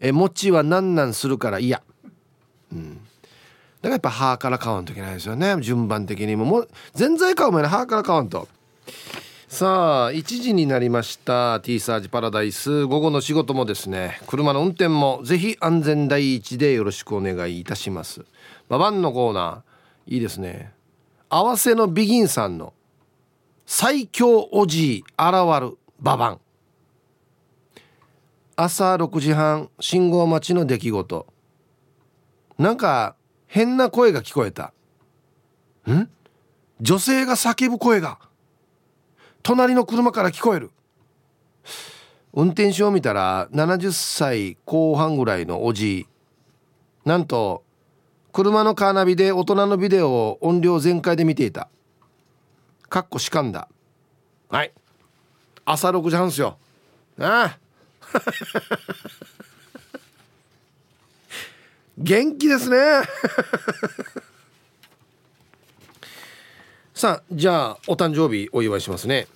[0.00, 1.82] え餅は何なんするから嫌。
[2.72, 2.94] うん。
[2.94, 3.02] だか
[3.82, 5.56] らやっぱ歯から買わんといけないですよね。
[5.60, 6.44] 順番的にも。
[6.44, 8.48] もうぜんざい買う前に歯から買わんと。
[9.56, 12.84] さあ1時になりました T サージパラダイス。
[12.84, 18.26] 午後の仕事もですね車の運転もぜひ安全第一でよろしくお願いいたします。
[18.68, 20.74] ババンのコーナーいいですね。
[21.30, 22.74] 合わせのビギンさんの
[23.64, 26.40] 最強おじい現るババン
[28.56, 31.26] 朝6時半信号待ちの出来事。
[32.58, 33.16] なんか
[33.46, 34.74] 変な声が聞こえた。
[35.90, 36.10] ん？
[36.82, 38.18] 女性が叫ぶ声が。
[39.46, 40.72] 隣の車から聞こえる。
[42.32, 46.06] 運転手を見たら70歳後半ぐらいのおじい。
[47.04, 47.62] なんと
[48.32, 51.68] 車のカーナビで大人のビデオを音量全開で見ていた。
[52.88, 53.68] かっこしかんだ。
[54.48, 54.72] はい。
[55.64, 56.58] 朝6時半っすよ。
[57.20, 57.58] ああ。
[61.98, 62.76] 元気ですね
[66.96, 69.26] さあじゃあお誕生日お祝いしますね。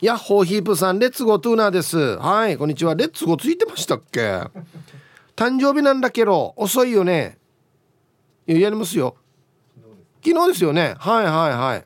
[0.00, 2.18] ヤッホーヒープさんレッツゴートゥーナーです。
[2.18, 2.96] はいこんにちは。
[2.96, 4.20] レッツゴーついてましたっけ？
[5.36, 7.38] 誕生日なんだけど遅いよね。
[8.46, 9.14] やりますよ。
[10.24, 10.96] 昨日ですよね。
[10.98, 11.84] はいはいはい。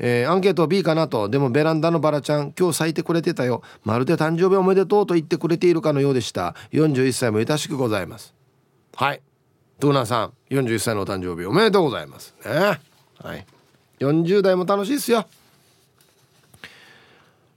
[0.00, 1.28] えー、アンケート B かなと。
[1.28, 3.62] でもベランダのバラちゃん今日咲いてくれてたよ。
[3.84, 6.56] まるで誕生日おめでとうと言ってくれているかのようでした。
[6.72, 8.34] 41歳も愛しくございます。
[8.96, 9.22] はい。
[9.78, 12.34] トゥーナーさん41歳のお誕生日おめでとうございます。
[12.44, 12.80] ね。
[13.22, 13.46] はい。
[14.00, 15.26] 40代も楽しいですよ。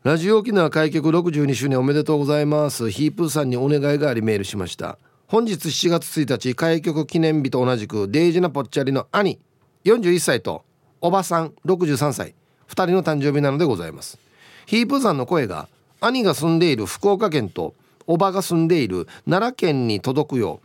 [0.04, 2.90] ラジオ沖縄開局62周年おめでとうございます。
[2.90, 4.98] ヒープーさんにお願いがありメールしました。
[5.28, 9.40] 本日7月1日開局記念日と同じくデイジナぽっちゃりの兄
[9.86, 10.64] 41歳と
[11.00, 12.34] おばさん63歳
[12.68, 14.18] 2人の誕生日なのでございます。
[14.66, 15.68] ヒープーさんの声が
[16.00, 17.76] 兄が住んでいる福岡県と
[18.08, 20.62] おばが住んでいる奈良県に届くよ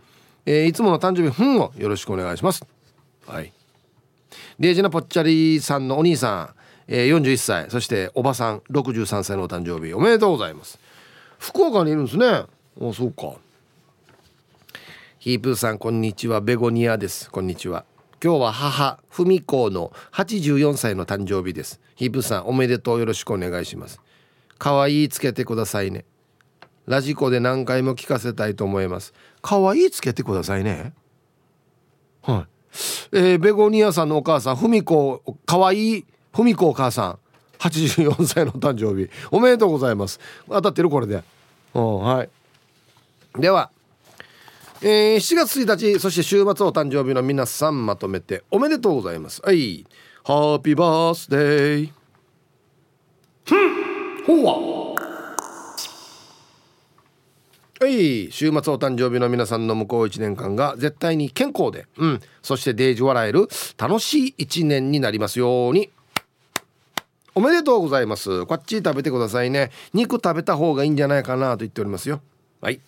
[0.47, 2.65] う、えー、いつもの誕生日ふんをよろしくお願いします。
[3.27, 3.53] はい。
[4.59, 10.79] デイジナぽっちゃりさんのお兄さんえー、41歳そしておばさん63歳のお誕生日おめでとうございます。
[11.39, 12.27] 福岡にいるんですね。
[12.27, 12.47] あ
[12.95, 13.35] そうか。
[15.19, 16.41] ヒープーさんこんにちは。
[16.41, 17.31] ベゴニアです。
[17.31, 17.85] こんにちは。
[18.23, 21.81] 今日は母文子の84歳の誕生日です。
[21.97, 24.01] ヒープーさんおめでとうよろしくお願いします。
[24.59, 26.05] 可愛いつけてくださいね。
[26.87, 29.13] ラジコで何回も聞かせたいと思います。
[29.43, 30.93] 可愛いつけてくださいね。
[32.23, 32.56] はい。
[33.13, 37.19] えー、ベゴニアさんのお母さん文子可愛い文子お母さん
[37.59, 40.21] 84歳の誕生日おめでとうございます。
[40.49, 41.23] 当たってるこれで。
[41.75, 42.31] うんはい。
[43.39, 43.71] では
[44.83, 49.41] えー、7月1日そして週末お誕生日の皆さんまとめておめでとうございます。
[49.43, 49.87] はい。
[50.23, 51.91] ハッピーバースデー。
[53.45, 54.86] ふんほうわ
[57.79, 58.33] はい。
[58.33, 61.87] 週末お誕生日の皆さんの向こう1年間が絶対に健康で。
[61.99, 62.21] うん。
[62.41, 65.91] そしてデージ笑える楽しい1年になりますように。
[67.35, 68.47] おめでとうございます。
[68.47, 69.71] こっち食べてくださいね。
[69.93, 72.23] 肉食べた方がいいんじゃないかなと言っておりますよ。
[72.63, 72.81] はい。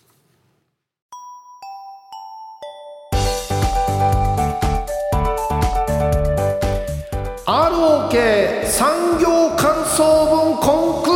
[7.45, 11.08] ROK 産業感想文コンク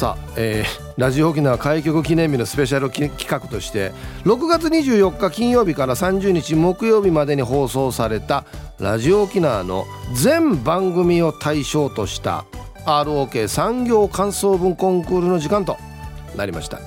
[0.00, 3.92] さあえーラジオ沖縄開局記念日のスペシャル企画として
[4.24, 8.46] 6月24日金曜日から30日木曜日までに放送された
[8.78, 9.84] ラジオ沖縄の
[10.14, 12.46] 全番組を対象とした
[12.86, 15.76] ROK 産業感想文コンクールの時間と
[16.34, 16.80] なりました。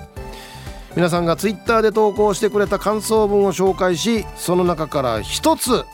[0.95, 5.85] 皆さんが Twitter で投稿してくれた感想文を紹介しその中から1つ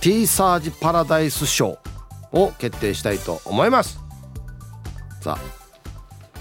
[0.00, 1.78] T サージパラダイス賞
[2.32, 4.00] を決定したいと思います。
[5.20, 5.61] さあ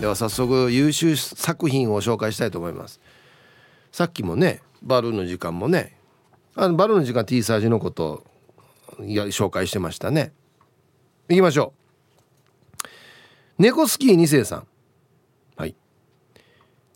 [0.01, 2.99] では早速優秀作品を紹介したいと思います。
[3.91, 5.95] さっきもねバルーンの時間もね
[6.55, 8.23] あのバルーンの時間 T サージのこと
[9.01, 10.33] や紹介してましたね。
[11.29, 11.73] いきましょ
[13.59, 13.61] う。
[13.61, 14.67] 猫スキー2世さん。
[15.55, 15.75] はい。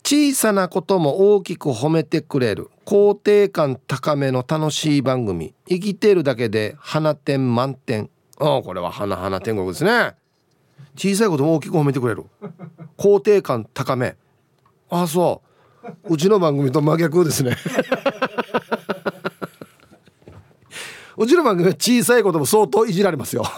[0.04, 5.54] 小さなことも大きく褒めてくれる肯定感高めの楽しい番組。
[5.68, 10.16] 生きてるだけで花点満点ああこれは花花天国ですね。
[10.96, 12.24] 小さいことも大きく褒めてくれる。
[12.96, 14.16] 肯定感高め。
[14.88, 16.14] ああそう。
[16.14, 17.56] うちの番組と真逆ですね。
[21.18, 23.44] うちの番組は小さいことも相当いじられますよ。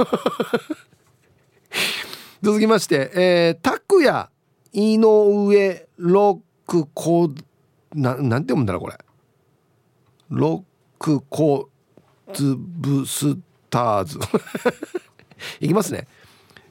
[2.41, 4.29] 続きましてえー、拓也
[4.73, 7.29] 井上ロックコ
[7.95, 8.97] ななんて読むんだろうこれ。
[10.31, 11.69] ロックコ
[12.33, 13.37] ズブス
[13.71, 14.19] ターズ。
[15.61, 16.07] いきますね。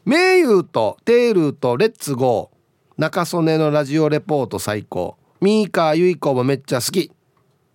[0.07, 2.57] 名優とテールとレッツゴー。
[2.97, 5.17] 中曽根のラジオレポート最高。
[5.41, 7.11] ミーカーユイコもめっちゃ好き。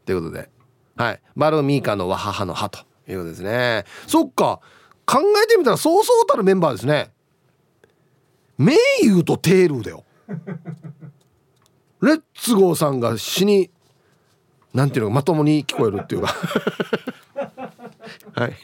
[0.06, 0.48] ということで。
[0.96, 1.20] はい。
[1.36, 3.84] バルミーカーのわ母の歯ということですね。
[4.06, 4.60] そっか。
[5.04, 7.10] 考えてみたらそうそうたるメンバーですね。
[8.56, 10.02] 名優とテールだよ。
[12.00, 13.70] レッツゴーさんが死に
[14.72, 16.34] なんていうのまともに聞こえるっていうか。
[18.32, 18.54] はい。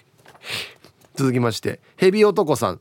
[1.16, 2.80] 続きましてヘビ男さん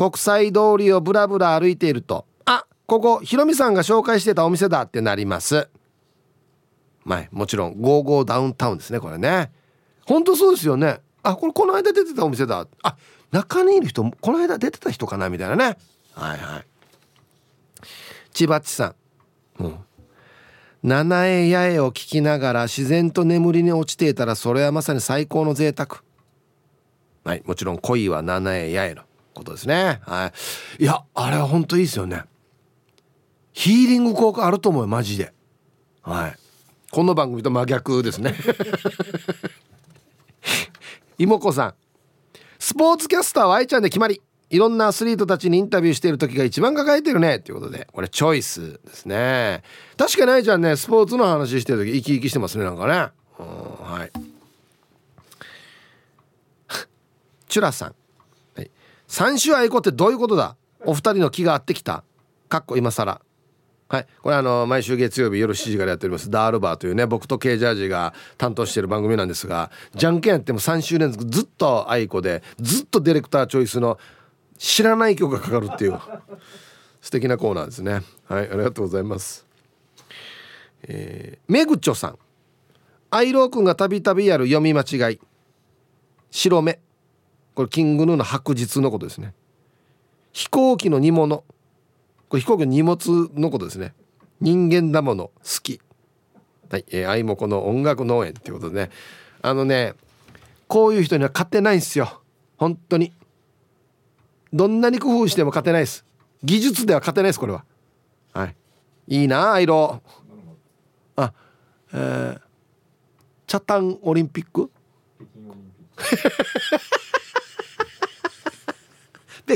[0.00, 2.24] 国際通りをブラブラ歩いていると。
[2.46, 2.64] あ。
[2.86, 5.68] ここひろみさんが紹介してたお店だってなります。
[7.04, 9.52] まあもちろんゴーゴーダウンタウンですねこれね。
[10.06, 11.00] ほんとそうですよね。
[11.22, 12.66] あこれこの間出てたお店だ。
[12.82, 12.96] あ
[13.30, 15.76] 中にいる人この間出てた人かなみたいなね。
[16.14, 16.66] はいはい。
[18.32, 18.94] 千葉地さ
[19.58, 19.62] ん。
[19.62, 19.76] うん。
[20.82, 26.02] 七重八重を聞きながら自然と眠りに落ちていたらそれはまさに最高の贅沢。
[27.22, 29.02] はいもちろん恋は七重八重の
[29.34, 30.00] ことですね。
[30.02, 30.32] は
[30.78, 30.82] い。
[30.82, 32.24] いやあれは本当いいですよね。
[33.52, 35.32] ヒーリング効果あると思うよマジで。
[36.02, 36.36] はい。
[36.90, 38.34] この番組と真逆ですね。
[41.18, 41.74] 妹子さん。
[42.58, 44.20] スポーツキャスターは愛ちゃんで決まり
[44.50, 47.36] いろんなアスリートたちにインタビューしている時が一番輝いてるね。
[47.36, 49.62] っていうことでこれチョイスですね。
[49.96, 52.92] 確かに愛ちゃんねスポーツの話してる時生き生きしてますねなんかね。
[53.38, 54.10] はい。
[57.48, 57.94] チュラさん、
[59.10, 60.56] 三種愛子ってどういうことだ？
[60.86, 62.04] お二人の気が合ってきた？
[62.48, 63.20] かっこ今更。
[63.88, 64.06] はい。
[64.22, 66.30] これあの毎週月曜日夜7時からやっております。
[66.30, 73.98] ダールバーというね僕とケイジャージが担当している番組なんですがじゃんけんやっても3週連続ずっと愛子でずっとディレクターチョイスの
[74.58, 75.98] 知らない曲がかかるっていう
[77.00, 78.02] 素敵なコーナーですね。
[78.28, 79.44] はいありがとうございます。
[80.84, 82.18] えー、めぐちょさん。
[83.10, 85.20] アイロー君がたびたびやる読み間違い。
[86.30, 86.78] 白目。
[87.54, 89.34] これキングヌーの白日のことですね。
[90.32, 91.44] 飛行機の煮物。
[92.28, 93.94] これ飛行機の荷物のことですね。
[94.40, 95.80] 人間だもの好き。
[96.70, 98.90] はい、えー、愛もこの音楽農園っていうことでね。
[99.42, 99.94] あのね
[100.68, 102.22] こういう人には勝てないんですよ。
[102.56, 103.12] 本当に。
[104.52, 106.04] どんなに工夫しても勝てないです。
[106.42, 107.64] 技術では勝てないですこれは。
[108.32, 108.56] はい。
[109.08, 110.00] いいなアイロ
[111.16, 111.32] あ
[111.92, 112.40] えー、
[113.46, 114.70] チャタンオリンピック？
[115.20, 116.00] 北京オリンピック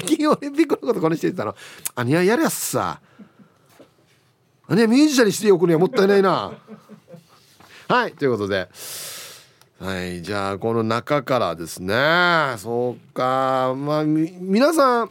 [0.01, 1.55] のことこの人言ってたの。
[1.95, 3.01] あにややるやつさ。
[4.66, 6.53] あにやミュージシャンにしておくにはもったいないな。
[7.88, 8.68] はいということで。
[9.80, 11.95] はいじゃあこの中からですね。
[12.59, 13.74] そうか。
[13.76, 15.11] まあ皆さん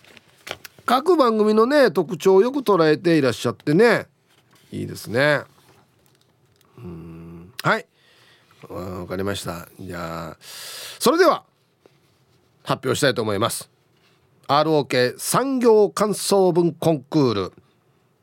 [0.85, 4.07] 各番組のね特徴をよく捉えていらっしゃってね。
[4.71, 5.41] いいですね。
[6.77, 7.53] うん。
[7.61, 7.85] はい。
[8.69, 9.67] わかりました。
[9.79, 11.43] じゃあそれでは
[12.63, 13.72] 発表したいと思います。
[14.47, 17.53] ROK 産業感想文コンクール。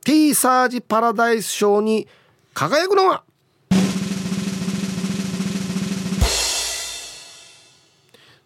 [0.04, 2.06] T サージパラダイス賞に
[2.52, 3.24] 輝くのは？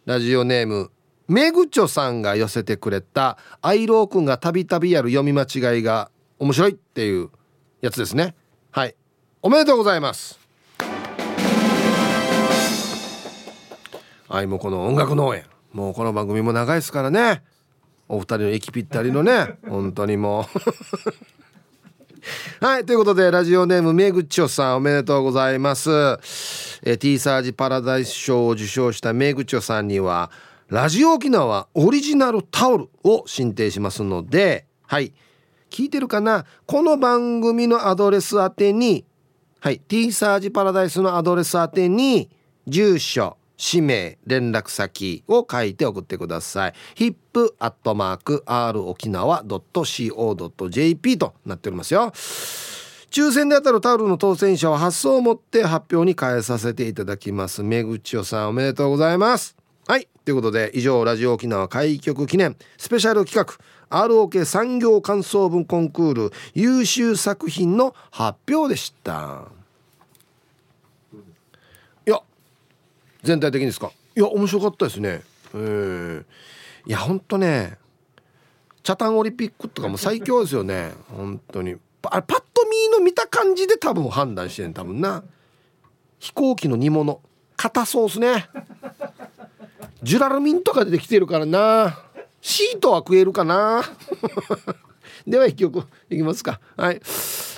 [0.04, 0.90] ラジオネーム
[1.28, 7.30] めぐちょさんが寄せてくれたアイローくんがたびたびやる読み間違いが面白いっていう
[7.80, 8.34] やつですね。
[8.70, 8.94] はい。
[9.42, 10.38] おめでとうございます。
[14.28, 17.42] はいもうこの音楽農園もうこの番組も長いですからね。
[18.08, 20.58] お二人の息ぴったりのね 本当にもう。
[22.64, 25.90] はいということでラジオネームめぐちょさんおめでとうございます。
[26.82, 30.30] え T サージパラダイス賞を受賞しためぐちょさんには
[30.68, 35.12] ラジオ沖縄オリジナルタオルを進呈しますのではい
[35.70, 36.46] 聞いてるかな？
[36.66, 39.04] この番組のアドレス宛てに
[39.60, 42.30] はい T サージパラダイスのアドレス宛てに
[42.66, 46.74] 住所氏名連絡先を書いて送ってください。
[46.96, 52.12] hip.r 沖縄 .co.jp となっておりますよ。
[53.10, 57.62] 抽選で当たるタオルの当選者は発送をもって発表に変えさせていただきます。
[57.62, 59.56] めぐちおさんおめでとうございます。
[59.86, 60.08] はい。
[60.24, 63.46] ということで以上ラジオ沖縄開局記念スペシャル企
[63.90, 69.63] 画 ROK 産業感想文コンクール優秀作品の発表でした。
[73.24, 73.90] 全体的にですか？
[74.16, 75.22] いや面白かったですね。
[75.54, 76.24] えー、
[76.86, 77.78] いやほんとね
[78.82, 80.92] チャタンオリンピックとかも最強ですよね。
[81.16, 81.76] 本当に。
[82.06, 85.24] あれパッと見の見た感じで多分判断してん多分な。
[86.18, 87.20] 飛行機の煮物。
[87.56, 88.46] 硬そうっすね。
[90.02, 91.98] ジュラルミンとか出てきてるからな。
[92.42, 93.82] シートは食えるかな。
[95.26, 96.60] では一曲いきますか。
[96.76, 97.00] はい。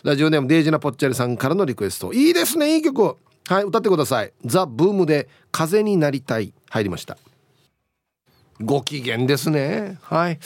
[0.05, 2.13] ラジオネームデイジナポッチャリさんからのリクエスト。
[2.13, 3.17] いいですねいい曲。
[3.49, 4.33] はい歌ってください。
[4.45, 6.53] ザ・ブームで風になりたい。
[6.69, 7.17] 入りました。
[8.61, 9.99] ご機嫌ですね。
[10.03, 10.41] はい。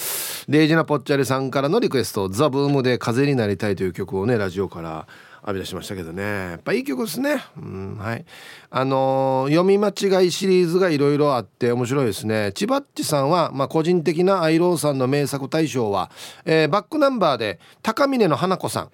[0.49, 2.29] デイジナポッチャリさんからのリクエスト。
[2.29, 5.07] ザ・ブームで風になりたいという曲をねラジオから
[5.43, 6.23] 浴び出しましたけどね。
[6.23, 7.43] やっぱいい曲ですね。
[7.57, 8.27] うんはい。
[8.69, 12.53] あのー、読み間違いシリーズがいろいろあって面白いですね。
[12.53, 16.11] 千葉っちさんは、まあ、個人的なアイローさんの名作大賞は、
[16.45, 18.91] えー、バックナンバーで高峰の花子さん。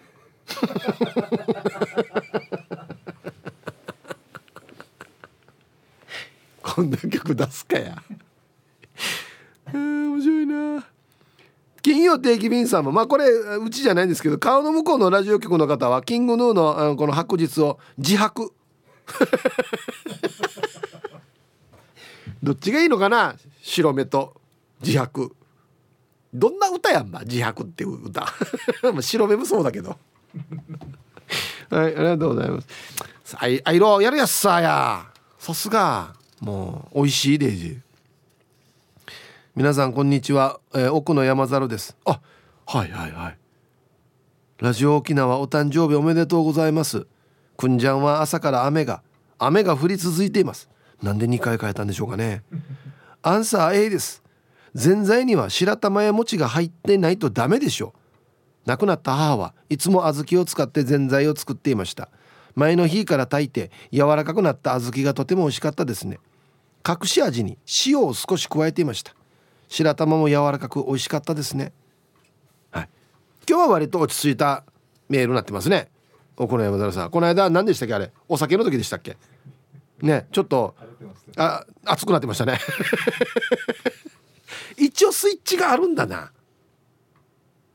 [6.76, 7.96] こんな曲出すかや。
[9.72, 10.84] 面白いな。
[11.80, 18.52] 金曜定期便さんもまあこれうちじゃないんですけど顔の向こうのラジオ局の方はキングヌーののこの白日を自白。
[22.42, 23.36] どっちがいいのかな？
[23.62, 24.38] 白目と
[24.82, 25.34] 自白。
[26.34, 28.26] どんな歌やんば自白っていう歌。
[29.00, 29.96] 白目もそうだけど。
[31.70, 32.66] はいありがとうございます。
[33.36, 35.06] ああいろやるやつさや。
[35.38, 36.25] さすが。
[36.40, 37.78] もう美味しいデイジー
[39.54, 41.96] 皆さんこんにちは、えー、奥の山猿です。
[42.04, 42.20] あ
[42.66, 43.38] はいはいはい。
[44.58, 47.06] ラジオ沖縄お誕生日おめでとうございます。
[47.56, 49.02] くんじゃんは朝から雨が
[49.38, 50.68] 雨が降り続いています。
[51.02, 52.42] なんで2回変えたんでしょうかね。
[53.22, 54.22] アンサー A です。
[54.74, 57.94] ぜんざいには白玉や餅が入ってないとダメでしょ。
[57.96, 62.10] う亡くなった母はいつも小豆を使ってぜんざいを作っていました。
[62.56, 66.18] 前の日から炊いて柔らかくなった小豆がとても美味しかったですね。
[66.88, 69.14] 隠し味に塩を少し加えていました。
[69.68, 71.72] 白玉も柔らかく美味しかったですね。
[72.70, 72.88] はい。
[73.48, 74.64] 今日は割と落ち着いた
[75.08, 75.90] メールになってますね。
[76.36, 77.10] おこの山田さん。
[77.10, 78.10] この間何でしたっけあれ？
[78.28, 79.16] お酒の時でしたっけ？
[80.00, 80.74] ねちょっと
[81.36, 82.58] あ熱くなってましたね。
[84.78, 86.32] 一応スイッチがあるんだな。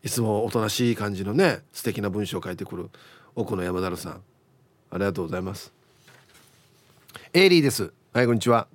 [0.03, 2.89] いつもおとなしい感じのね素敵な文章を書いてくる
[3.35, 4.23] 奥野山田さん。
[4.91, 5.71] ありがとうございます。
[7.33, 7.93] エイリーです。
[8.13, 8.67] はいこんにちは。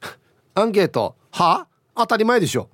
[0.54, 1.66] アンケートは？
[1.94, 2.68] 当たり前でしょ。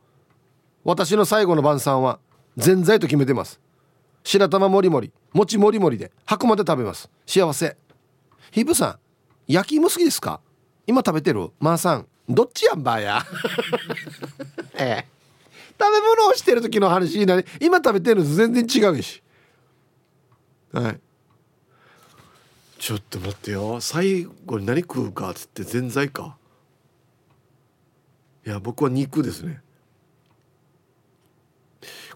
[0.84, 2.18] 私の最後の晩餐は
[2.56, 3.60] ぜんざいと決めてます。
[4.24, 7.08] 白玉もりもり餅もりもりで白まで食べます。
[7.24, 7.76] 幸せ。
[8.50, 8.98] ヒブさん
[9.46, 10.40] 焼き芋好きですか？
[10.86, 11.50] 今食べてる？
[11.60, 13.24] マーさんどっちやんばや？
[14.74, 15.08] ええ。
[15.80, 19.22] 食べ物をしてる時の話になり今食べてるの全然違うし。
[20.72, 21.00] はい。
[22.82, 23.80] ちょっと待ってよ。
[23.80, 26.36] 最後に何食うかっつってぜんざいか？
[28.44, 29.60] いや僕は肉ですね。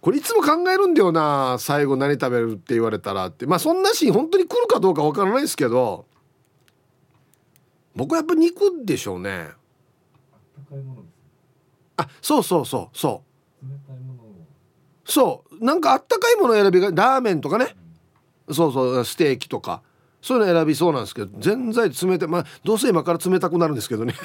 [0.01, 1.59] これいつも考えるんだよな。
[1.61, 3.47] 最後何食べるって言われたらって。
[3.47, 6.05] まあそんなシーン本当に来るかどうかわからないですけど。
[7.95, 9.51] 僕はやっぱ肉でしょうね。
[11.97, 13.23] あそうそうそうそ
[15.05, 15.09] う。
[15.09, 15.65] そう。
[15.65, 17.77] なんかあったかいもの選びがラーメンとかね、
[18.49, 19.85] うん、そうそうステーキとか
[20.27, 24.13] そういうの選びそうなんですけど全然冷たいまあどうせ今から冷たくなるんですけどね。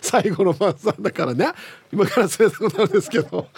[0.00, 1.52] 最後の晩餐だからね。
[1.92, 3.48] 今から冷たくなるんですけど。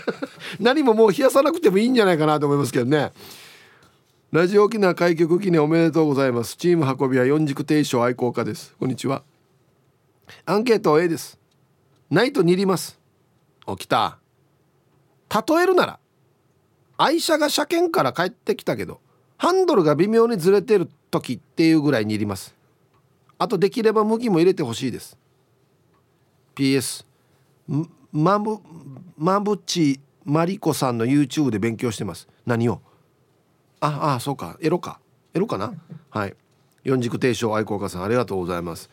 [0.58, 3.12] 何ももう冷やさなくてもいいんじゃないかなと思いますけどね。
[4.32, 6.56] ラジオ沖縄開局記念おめでとうございます。
[6.56, 8.74] チーム運びは四軸定称愛好家です。
[8.80, 9.22] こんにちは。
[10.46, 11.38] アンケート A です。
[12.08, 12.98] ないと煮ります。
[13.66, 14.16] 起きた。
[15.30, 15.98] 例えるなら
[16.96, 19.00] 愛車が車検から帰ってきたけど
[19.36, 22.54] ハンドルが微妙にずれてる時っていうぐらい煮ります。
[23.38, 25.18] あとできれば麦も入れてほしいです。
[26.54, 27.04] PS
[28.12, 28.58] マブ
[29.18, 32.28] マブチマリコさんの YouTube で勉強してます。
[32.46, 32.80] 何を？
[33.80, 34.56] ああそうか。
[34.60, 35.00] エロか。
[35.34, 35.74] エロかな？
[36.10, 36.34] はい。
[36.84, 38.88] 四軸定称愛好家さんありがとうございます。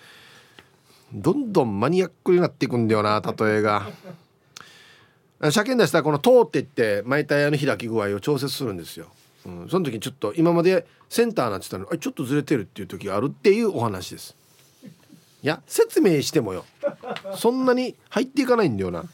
[1.14, 3.90] どんどんマニアックになっていくんだよな例えが。
[5.50, 9.08] 車検出したらこの「通っていって巻いた屋の開き具合を調節するんですよ、
[9.46, 14.36] うん、その時にちょっと今までセンターなってたのあちょっとずれてるっていう時があるっていうお話です。
[15.44, 16.66] いや説明してもよ。
[17.36, 19.06] そんなに入っていかないんだよな。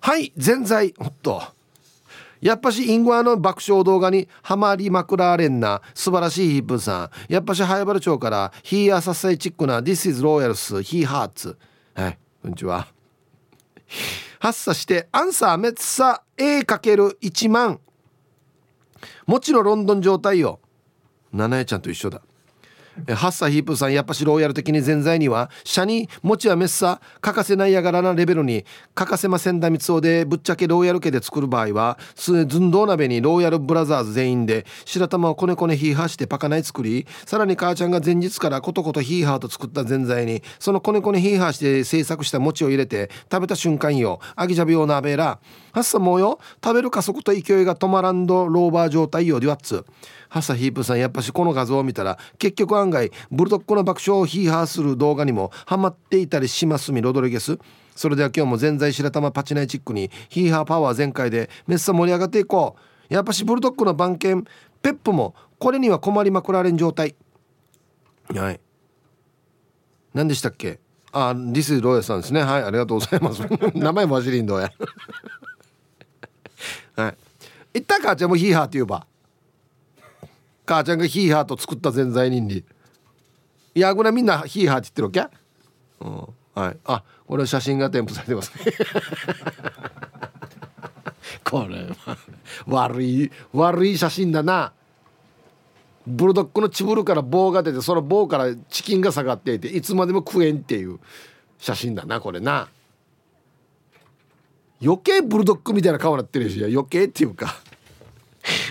[0.00, 1.42] はいぜんざいおっと。
[2.40, 5.82] やっぱしインゴアの爆笑動画にハマりまくられんな。
[5.94, 7.32] 素晴らしいヒップさん。
[7.32, 10.80] やっぱし早原町からヒーアササイチックな This is Royals.
[10.82, 11.56] ヒーハーツ
[11.94, 12.86] はいこんにちは。
[14.38, 17.80] 発作してアンサーメッサ A×1 万。
[19.26, 20.60] もちろんロンドン状態よ。
[21.32, 22.22] 七重ちゃんと一緒だ。
[23.14, 45.38] ハッサヒープさんやっぱしローヤル的に全在にはシャニ餅やメッサ欠かせないやがらなレベルに欠かせませんだみつおでぶっちゃけローヤル家で作る場合は寸胴鍋にローヤルブラザーズ全員で白玉をこねこねヒーハーしてパカナイ作りさらに母ちゃんが前日からコトコトヒーハーと作ったぜんざいにそのこねこねヒーハーして製作した餅を入れて食べた瞬間よアギジャビオ鍋ら
[45.72, 49.84] ハッサもうよ食べる加速と勢いが止まらんどローバー状態よデュアッツ。
[50.36, 57.58] ハサヒープさんやっぱしこの画像を見たら結局案外ブルドッグの爆笑をヒーハーする動画にもハマっていたりしますみロドリゲス。
[57.94, 62.76] それでは今日も全在白玉パチナイチックにヒーハーパワー全開でめっさ盛り上がっていこ
[63.10, 63.14] う。
[63.14, 64.44] やっぱしブルドッグの番犬
[64.82, 67.16] ペップもこれには困りまくられん状態。
[68.34, 68.60] はい。
[70.12, 70.80] 何でしたっけ？
[71.12, 72.42] あリスローヤさんですね。
[72.42, 73.40] はいありがとうございます。
[73.74, 74.70] 名前マジリンドや。
[76.96, 77.16] はい。
[77.78, 78.14] いったか？
[78.14, 79.06] じゃあもうヒーハーって言えば。
[80.66, 82.64] 母ちゃんがヒーハーと作った全在人に
[83.74, 85.36] いやこれみんなヒーハーって言ってるわけ？
[86.00, 86.62] うん。
[86.62, 86.76] はい。
[86.84, 88.72] あこれ写真が添付されてますね。
[91.44, 92.16] これは
[92.66, 94.72] 悪い悪い写真だな。
[96.06, 101.00] ブルドッグのチブルから棒が出てその棒からチキンが下がっていていつまでも食えんっていう
[101.58, 102.68] 写真だなこれな。
[104.80, 107.56] 余計ブルドッグみたいな顔になってるし余計っていうか。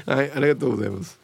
[0.06, 1.20] はいありがとうございます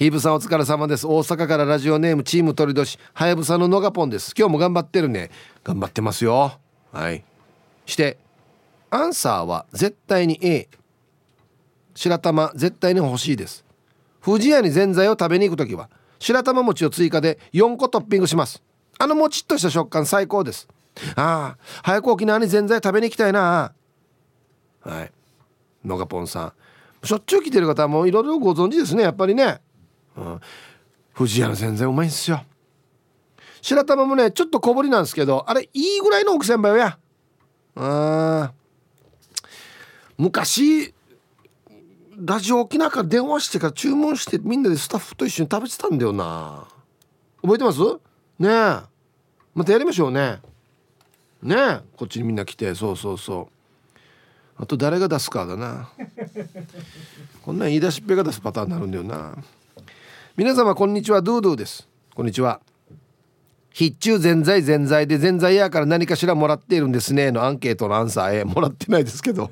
[0.00, 1.06] ヒーブさんお疲れ様です。
[1.06, 2.98] 大阪からラジオネームチーム鳥年。
[3.12, 4.32] はやぶさののがぽんです。
[4.34, 5.30] 今日も頑張ってるね。
[5.62, 6.58] 頑張ってますよ。
[6.90, 7.22] はい。
[7.84, 8.16] して
[8.88, 10.70] アンサーは絶対に A
[11.94, 13.62] 白玉絶対に欲しいです。
[14.24, 18.62] 富士屋にぜんざいを食べに行く時は白玉餅を追加で4個トッピングします。
[18.98, 20.66] あのもちっとした食感最高です。
[21.14, 23.74] ああ早く沖縄にぜんざい食べに行きたいな。
[24.80, 25.12] はい。
[25.84, 26.54] のがぽんさ
[27.02, 27.06] ん。
[27.06, 29.60] しょっちゅう来てる方はもういろいろご存知ですねやっぱりね、
[30.16, 30.40] うん、
[31.12, 32.44] 藤屋の全然うまいんすよ。
[33.62, 36.98] 白玉もねちょっと小ぶりなんですけどあれいいぐらいの奥千倍や。
[37.76, 38.52] あ
[40.18, 40.94] 昔
[42.18, 46.66] ラジオ沖縄から電話してから注文してみんなでスタッフと一緒に食べてたんだよな。
[47.42, 47.80] 覚えてます？
[48.38, 48.80] ねえ。
[49.54, 50.40] またやりましょうね。
[51.42, 51.80] ねえ。
[51.96, 52.74] こっちにみんな来て。
[52.74, 53.48] そうそうそ
[54.58, 54.62] う。
[54.62, 55.88] あと誰が出すかだな。
[57.42, 59.36] こんなん言い出しっぺが出すパターンになるんだよな。
[60.36, 61.22] 皆様こんにちは。
[61.22, 61.88] ドゥドゥです。
[62.14, 62.60] こんにちは。
[63.72, 67.32] 必中全在全在で全在やから何かしらもらっているんですね。
[67.32, 69.50] のアンケートのアンサーえもらってないですけど。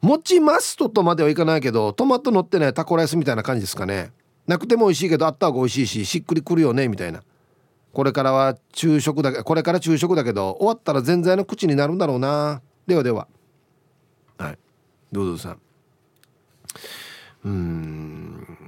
[0.00, 4.12] 持ちますととまではいかないけどトマト乗ってないタコライスみたいな感じですかね。
[4.46, 7.22] なくても美味しいけどあった方が美味しいししっくりくるよねみたいな。
[7.92, 12.62] これからは昼食だけこれから昼食だけど終わったら全在の口になるんだろうな。
[12.86, 13.26] ではでは。
[14.38, 14.58] はい。
[15.10, 15.58] ドゥドゥさん。
[17.44, 18.67] うん。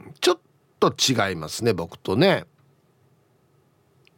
[0.80, 2.46] と違いますね僕とね。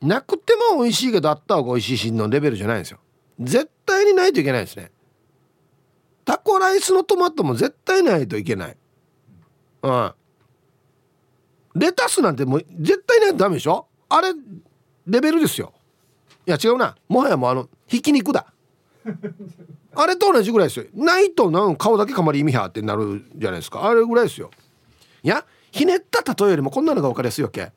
[0.00, 2.98] なくても美味しいけどあった方が美味しいしのレベルじゃないんですよ。
[3.38, 4.90] 絶対にないといけないですね。
[6.24, 8.76] タコライスのトマトも絶対ないといけない。
[9.82, 10.12] うん。
[11.74, 13.86] レタスなんてもう絶対ないとダメでしょ？
[14.08, 14.32] あれ
[15.06, 15.72] レベルですよ。
[16.46, 16.96] いや違うな。
[17.08, 18.52] もはやもうあのひき肉だ。
[19.94, 20.86] あれと同じぐらいですよ。
[20.94, 23.88] ないとなん顔だけかまり意味はってなるじゃないですか。
[23.88, 24.50] あれぐらいですよ。
[25.22, 27.72] いやひねった例えよりもこんなのが分かりやすいわけ。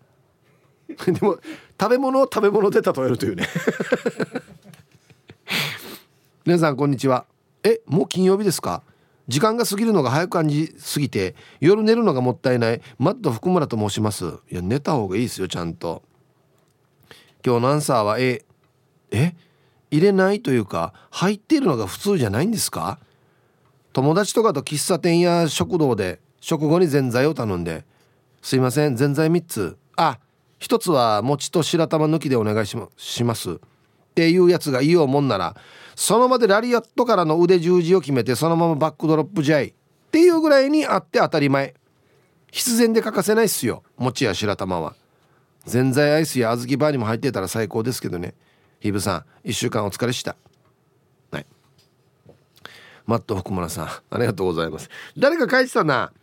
[0.87, 1.39] でも
[1.79, 3.47] 食べ物を食べ物で例えるというね。
[6.45, 7.25] 皆さんこんにちは。
[7.63, 8.83] えもう金曜日ですか？
[9.27, 12.81] 時間が過ぎるのが早く感じすぎて夜寝るのがもったいない。
[12.99, 14.25] マット福村と申します。
[14.51, 16.03] いや寝た方がいいですよちゃんと。
[17.43, 18.43] 今日のアンサーは A
[19.11, 19.33] え？
[19.89, 22.99] 入れないというか入っているのが普通じゃないんですか？
[23.93, 27.85] 友達とかと喫茶店や食堂で食後にぜんざいを頼んで
[28.43, 29.77] すいませんぜんざい3つ。
[29.95, 30.19] あ
[30.59, 32.77] 一つは餅と白玉抜きでお願いし
[33.23, 33.53] ます。
[33.53, 33.57] っ
[34.13, 35.55] ていうやつがいいもんなら
[35.95, 39.73] その場でラリアットからの腕十字を決めてそのままバックドロップじゃいっ
[40.11, 41.73] ていうぐらいにあって当たり前。
[42.51, 44.93] 必然で欠かせないっすよ餅や白玉は。
[45.65, 48.35] ぜんざいアイスや小豆バーにも入ってたら最高ですけどね。
[48.81, 50.35] ヒブさん1週間お疲れした。
[51.31, 51.45] はい。
[53.07, 54.91] マット福村さんありがとうございます。
[55.17, 56.13] 誰か書いてたな。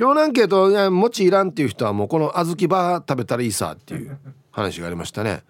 [0.00, 4.18] 今日のアンケート「餅いらん」っていう人はもうこの小豆バー食べたらいいさっていう
[4.50, 5.44] 話がありましたね。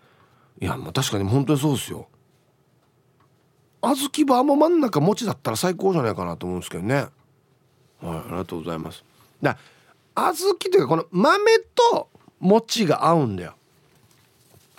[0.60, 2.08] いやもう確かに本当にそうですよ。
[3.80, 6.96] 小豆バーも真ん中餅だったら最高じゃないかなと思うんですけどね。
[6.96, 7.06] はい
[8.02, 9.04] ありがとうございます。
[9.40, 9.56] だ
[10.16, 12.08] 小豆というかこの豆と
[12.40, 13.54] 餅が合うんだよ。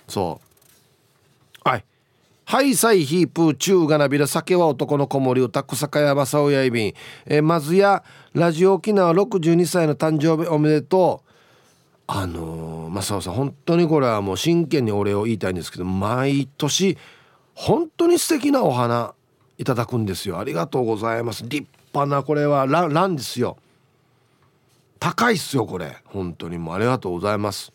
[0.06, 0.38] そ
[1.64, 1.66] う。
[1.66, 1.84] はい。
[2.44, 6.94] ハイサイヒープーチューガナビラ酒は男の子守歌草加山正親指
[7.26, 8.02] えー、まずや
[8.34, 11.30] ラジオ沖縄62歳の誕生日おめでとう。
[12.08, 16.98] あのー、正雄さん本当にこれはもう真剣にお礼を言いたいんですけど毎年
[17.54, 19.14] 本当に素敵なお花
[19.56, 20.38] いただくんですよ。
[20.38, 21.44] ありがとうございます。
[21.44, 23.56] 立派なこれはラランですよ。
[24.98, 25.96] 高いっすよこれ。
[26.06, 27.72] 本当にもうありがとうございます。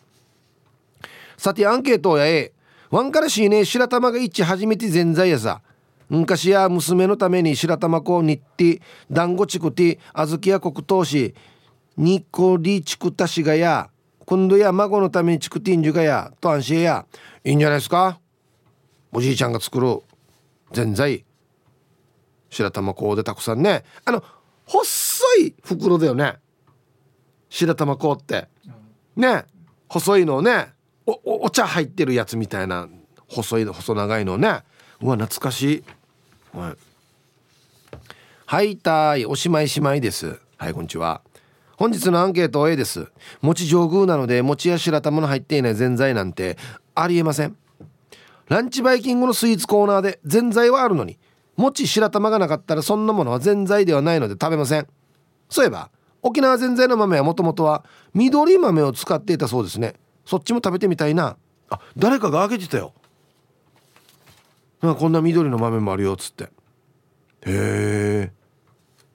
[1.38, 2.52] さてアンケートやえ
[2.90, 5.62] ワンからしいね白玉が一初めて全在やさ。
[6.10, 8.82] 昔や娘のために白玉粉を煮って
[9.12, 11.36] 団子ちくて小豆や黒糖し
[11.98, 13.90] ニコリチクタシガや
[14.26, 17.06] 今度や孫のためにチクティンジュガやと安心や。
[17.44, 18.20] いいんじゃないですか？
[19.12, 20.02] おじいちゃんが作る
[20.72, 21.26] ぜんざい
[22.50, 23.84] 白玉粉でたくさんね。
[24.06, 24.24] あの
[24.66, 26.38] 細い袋だよね。
[27.50, 28.48] 白玉粉って。
[29.16, 29.46] ね。
[29.90, 30.74] 細いのをね。
[31.08, 32.90] おお茶入ってるやつみたいな
[33.30, 34.64] 細い細長いのね。
[35.02, 35.84] うわ懐かし
[36.54, 36.58] い。
[36.58, 36.76] はい。
[38.46, 40.38] はいたいおしまいしまいです。
[40.58, 41.22] はいこんにちは。
[41.78, 43.08] 本日のアンケート A です。
[43.42, 46.58] 餅上宮なので餅や白玉の入っていないぜんざいなんて
[46.94, 47.56] ありえません。
[48.50, 51.18] ランチバイキングのスイーツコーナーでぜんざいはあるのに
[51.56, 54.88] 餅白玉がなかったらそんなものはぜんざいではないので食べません。
[55.48, 55.90] そういえば
[56.22, 59.94] 沖縄ぜんざいの豆はもともとは緑豆を使っていたそうですね。
[60.28, 61.38] そっちも食べてみたいな。
[61.70, 62.94] あ誰かがあげてたよ。
[64.82, 66.44] こんな緑の豆もあるよっつって。
[66.44, 66.50] へ
[67.46, 68.32] え。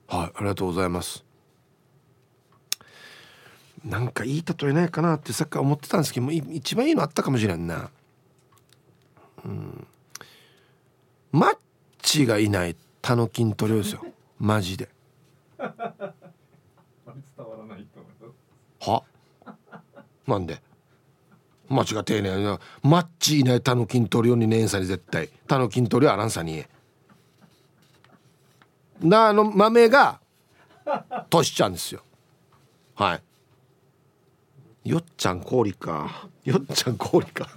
[0.09, 1.23] はいありがとうございます。
[3.85, 7.91] なんかいい例えないかなってさっき思ってたんですけど一番いいのあったかもしれんな。
[9.45, 9.87] うん。
[11.31, 11.59] マッ
[12.01, 14.03] チがいないタノキントリですよ。
[14.39, 14.89] マジで。
[18.81, 19.03] は？
[20.27, 20.63] なんで？
[21.73, 25.29] マチが丁寧なマッチいないタノキントリオにねんさに絶対。
[25.47, 26.65] タノキントリオあらんさに
[29.01, 30.21] なあの豆が
[31.31, 32.03] トシちゃんですよ。
[32.95, 33.21] は
[34.85, 34.91] い。
[34.91, 36.29] よっちゃん氷か。
[36.45, 37.49] よっちゃん氷か。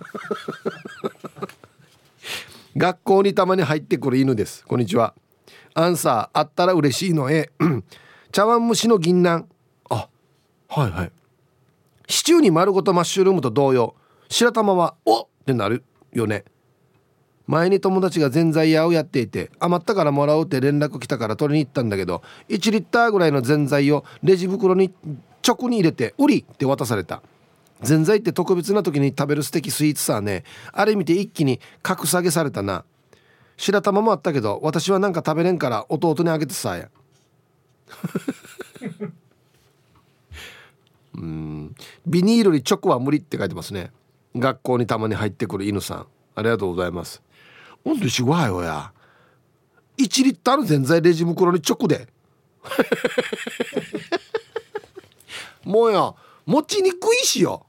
[2.77, 4.65] 学校にたまに入ってくる犬です。
[4.65, 5.13] こんにちは。
[5.73, 7.51] アンサーあったら嬉しいのえ。
[8.31, 9.47] 茶碗蒸しの銀杏。
[9.89, 10.07] あ
[10.69, 11.11] はいはい。
[12.07, 13.95] シチューに丸ごとマッシュルームと同様。
[14.29, 15.27] 白玉はおっ！
[15.45, 16.43] てなるよね。
[17.47, 24.91] 前に友達がぜんざい屋をやっていて余ったからもらおうって連絡来たから取りに行ったんだけど1リッターぐらいのぜんざいをレジ袋に
[25.47, 27.21] 直に入れて「売り!」って渡された。
[27.81, 30.43] ぜんざいって特別な時に食べる素敵スイーツさね。
[30.71, 32.83] あれ見て一気に格下げされたな。
[33.57, 36.89] 白玉もあったけど私はなんか食べれんから弟にあげてさや。
[41.13, 41.75] うん。
[42.07, 43.91] ビニールにチョコは無理って書いてますね。
[44.35, 47.21] 学校にたまに入ってくる犬さんありがとうございます。
[47.83, 48.91] ほんとしごはよや。
[49.97, 52.07] 1リッターのぜんざいレジ袋にチョコで。
[55.63, 56.13] もうや
[56.45, 57.65] 持ちにくいしよ。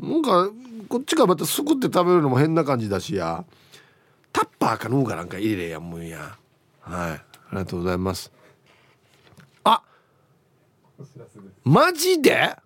[0.00, 0.50] なんか
[0.88, 3.44] こっちがまたすくって食べるのも変な感じだしや。
[4.32, 6.36] タッパーかのうがなんか入れれやもんや。
[6.80, 7.10] はい。
[7.12, 7.22] あ
[7.52, 8.32] りがとうございます。
[9.64, 9.82] あ
[11.64, 12.56] マジで？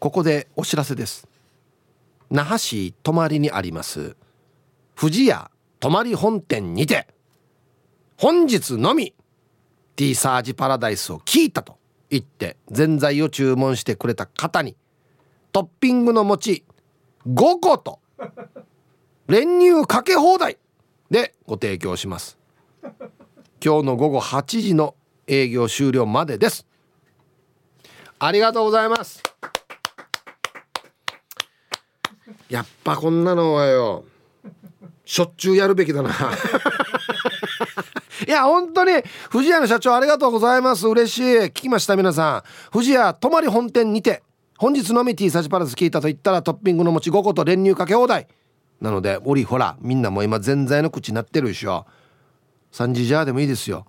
[0.00, 1.28] ここでお知らせです。
[2.30, 4.16] 那覇市泊にあります。
[4.98, 7.06] 富士屋泊本店にて
[8.16, 9.14] 本日のみ
[9.96, 11.76] T サージパラダイスを聞いたと
[12.08, 14.74] 言ってぜんざいを注文してくれた方に
[15.52, 16.64] トッピングの餅
[17.26, 18.00] 5個と
[19.28, 20.56] 練乳かけ放題
[21.10, 22.38] でご提供します。
[23.62, 24.94] 今日の午後8時の
[25.26, 26.66] 営業終了までです。
[28.18, 29.22] ありがとうございます。
[32.48, 34.04] やっぱこんなのはよ
[35.04, 36.10] しょっちゅうやるべきだな。
[38.26, 38.92] いや本当に
[39.32, 40.86] 富士屋の社長ありがとうございます。
[40.86, 41.22] 嬉しい。
[41.46, 42.42] 聞きました皆さん。
[42.72, 44.22] 富士屋泊まり本店にて
[44.56, 48.28] 本日のみ T サジパラス聞いたと言ったらトッピングの餅5個と練乳かけ放題。
[48.80, 51.86] なのでおりほらみんなも今ぜんざいの口になってるでしょ。
[52.72, 53.86] 3時じゃでもいいですよ。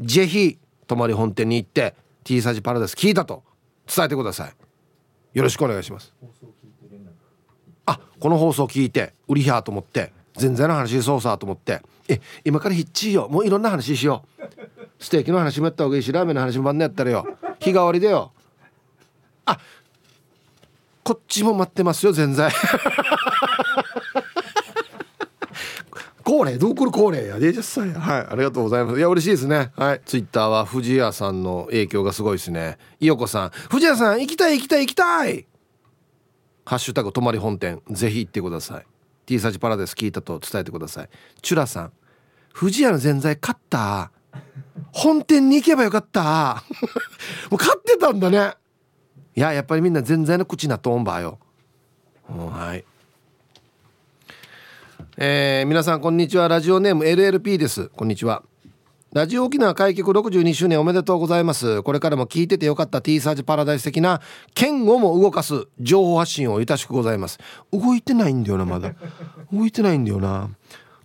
[0.00, 3.42] ぜひ泊まり本店に行って T サジパラダイス聞いたと
[3.92, 4.52] 伝えてください。
[5.32, 6.12] よろしくお願いします。
[7.88, 14.44] あこの放送聞いて売りやと思って全然の話そうさと思ってえ今からヒッチーよもういろんな話しよう。
[14.98, 17.26] ステーキの話もやった方がいいしラーメンの話も晩年やったらよ。
[17.60, 18.32] 日替わりでよ。
[19.46, 19.58] あ
[21.02, 22.50] こっちも待ってますよ全然。
[26.24, 27.38] 恒例どうこれ恒例や。
[27.38, 28.98] でじゃさはいありがとうございます。
[28.98, 29.70] いや嬉しいですね。
[29.76, 30.02] はい。
[30.04, 32.76] ツイッターは藤谷さんの影響がすごいですね。
[33.00, 33.50] いよこさん。
[33.70, 35.46] 藤谷さん行きたい行きたい行きたい
[36.68, 38.86] ハッシュタグ泊まり本店ぜひ行ってください。
[39.24, 41.08] T サージパラデス聞いたと伝えてください。
[41.40, 41.92] チュラさん
[42.52, 44.10] 藤谷のぜんざい買った？
[44.92, 46.62] 本店に行けばよかった？
[47.50, 48.52] もう買ってたんだね。
[49.34, 51.38] いややっぱりみんなぜんざいの口なとんばよ。
[52.28, 52.84] はい。
[55.16, 56.48] えー、皆さんこんにちは。
[56.48, 57.88] ラジオネーム LLP です。
[57.96, 58.42] こんにちは。
[59.18, 61.82] ラジオ沖縄開局62周年おめでとうございます。
[61.82, 64.20] これからも聞いててよかった T サージパラダイス的な
[64.54, 67.40] 剣をも動かす情報発信をいたしくございます。
[67.72, 68.94] 動いてないんだよなまだ。
[69.52, 70.50] 動いてないんだよな。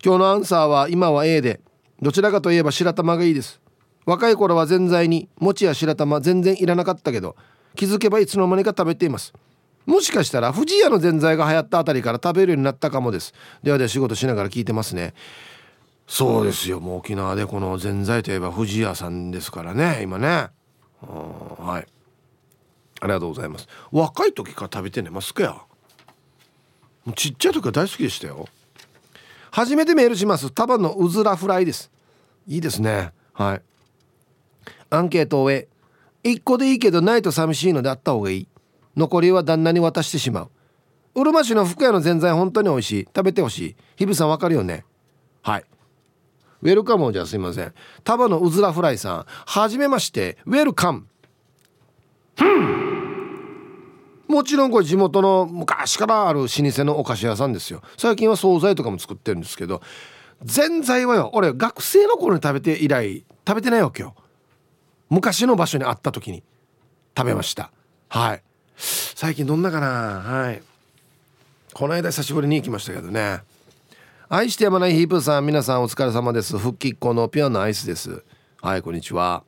[0.00, 1.60] 今日のアンサーは今は A で
[2.02, 3.60] どちらかといえば白玉がいいです。
[4.06, 7.34] 若い頃はぜんざいに餅や白玉全然いらなかったけど
[7.74, 9.32] 気づけばいつの間にか食べています。
[9.86, 13.34] もしかしたら富士屋のぜんざいが流行ったあたりから食べるようになったかもです。
[13.64, 15.14] ではでは仕事しながら聞いてますね。
[16.06, 16.80] そうですよ。
[16.80, 20.00] もう沖縄でこのぜんざいといえば富士屋さんですからね。
[20.02, 20.48] 今ね。
[21.00, 21.88] はい。
[23.00, 23.68] ありがとうございます。
[23.90, 25.10] 若い時から食べてね。
[25.10, 25.56] ますかや
[27.14, 28.48] ちっちゃい時から大好きでしたよ。
[29.50, 30.50] 初めてメールします。
[30.50, 31.90] 束のうずらフライです。
[32.46, 33.12] いいですね。
[33.32, 33.62] はい。
[34.90, 35.68] アンケートを終え
[36.24, 38.48] 1個でいいけどないと寂しいのであった方がいい。
[38.96, 40.50] 残りは旦那に渡してしまう。
[41.14, 43.04] うるま市の福屋のぜんざい本当に美味しい。
[43.04, 43.76] 食べてほしい。
[43.96, 44.84] 日比さんわかるよね。
[45.42, 45.64] はい。
[46.64, 47.72] ウェルカムじゃすいません。
[48.02, 49.26] 束のうずらフライさん。
[49.28, 50.38] はじめまして。
[50.46, 51.06] ウェルカム。
[54.26, 57.82] もちろんこれ地元の昔からある老舗のお菓子屋さんですよ。
[57.96, 59.82] 最近は惣菜とかも作ってるんですけど
[60.42, 64.16] ぜんざいはよ俺学生の頃に食べて以来食べてないわけよ。
[65.10, 66.42] 昔の場所にあった時に。
[67.16, 67.70] 食べました。
[68.08, 68.42] はい。
[68.76, 69.86] 最近どんなかな？
[69.86, 70.62] はい。
[71.74, 73.40] この間久しぶりに行きましたけどね。
[74.34, 76.58] 愛してやまないヒープさん皆さんお疲れ様です。
[76.58, 78.24] 復帰っ子のピュアなアイスです。
[78.60, 79.44] はいこんにちは。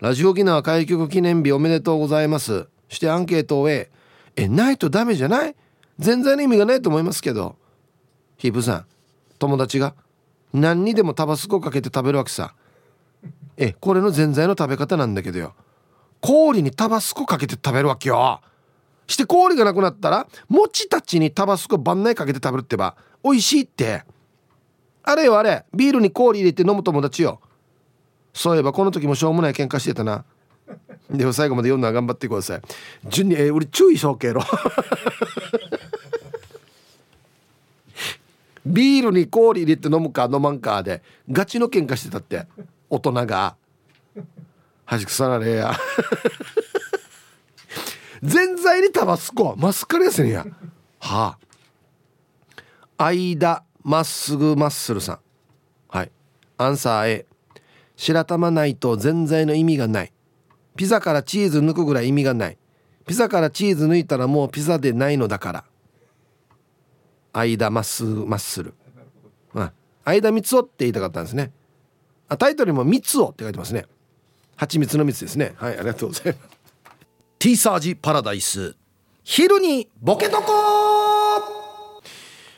[0.00, 2.66] ラジオ沖縄開局記念日おめでとうございます。
[2.88, 3.90] してアンケートを終え
[4.34, 5.54] えないとダメじゃない？
[6.00, 7.54] 全然意味がないと思いますけど。
[8.38, 8.86] ヒープさん
[9.38, 9.94] 友達が
[10.52, 12.56] 何にでもタバスコかけて食べるわけさ。
[13.56, 15.54] えこれのぜんざいの食べ方なんだけどよ。
[16.20, 18.40] 氷にタバスコかけて食べるわけよ。
[19.06, 22.96] して氷がなくなったら餅たちにタバスコ番内かけて食べるってば。
[23.24, 24.04] 美味しいって。
[25.04, 27.40] あれよあれビールに氷入れて飲む友達よ。
[28.32, 30.24] そういえばこの時もしょうもない喧嘩してたな。
[31.10, 32.62] でも最後まで読んだら頑張ってください。
[33.08, 34.42] 順にえー、俺注意しようけろ
[38.64, 42.46] ビールに氷入れて飲むか飲まんかでガチの喧嘩してたって。
[42.88, 43.56] 大人が。
[44.84, 45.74] 端くさなれや。
[48.22, 49.56] ぜんざいにタバスコ。
[49.56, 50.46] マスカレーせんや。
[51.00, 51.38] はあ。
[53.04, 55.18] 間まっすぐマッスルさん。
[55.88, 56.12] はい。
[56.58, 57.26] アンサー A
[57.96, 60.12] 白玉ないとぜんざいの意味がない。
[60.76, 62.58] ピザからチーズ抜くぐらい意味がない。
[63.06, 65.64] ピザからチーズ抜いたらもうピザでないのだから。
[67.32, 68.74] 間まっすぐマッスル、
[69.54, 69.70] うん、
[70.04, 71.50] 間三つおって言いたかったんですね。
[72.28, 73.86] あタイトルにも三つおって書いてますね。
[74.56, 75.54] 蜂蜜の蜜ですね。
[75.56, 76.38] はいありがとうございます。
[77.38, 78.76] ティーサージパラダイス。
[79.24, 81.01] 昼にボケとこ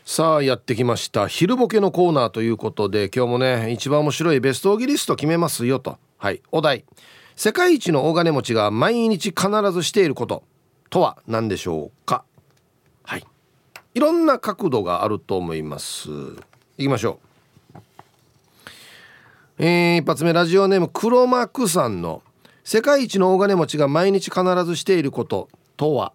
[0.07, 1.27] さあやってきました。
[1.27, 5.97] 昼ボケのコーナーということで今日もね一番面白いベストオギリスト決めますよと。
[6.19, 6.85] はいお題。
[7.35, 10.43] 世界一の大金持ちが毎日必ずしていること。
[10.91, 12.23] とは何でしょうか。
[13.01, 13.25] はい。
[13.95, 16.07] いろんな角度があると思います。
[16.77, 17.19] いきましょ
[17.73, 17.79] う。
[19.57, 22.21] えー、一発目ラジオネーム黒幕さんの
[22.63, 25.49] 世界一の大金持ちが毎日必ずしていること。
[25.77, 26.13] とは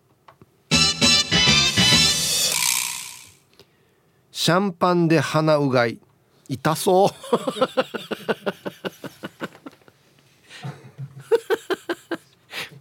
[4.41, 5.99] シャンパンで鼻うがい。
[6.49, 7.11] 痛そう。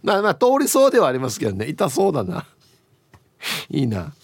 [0.02, 1.68] まあまあ通りそうではありますけどね。
[1.68, 2.46] 痛そうだな。
[3.68, 4.14] いいな。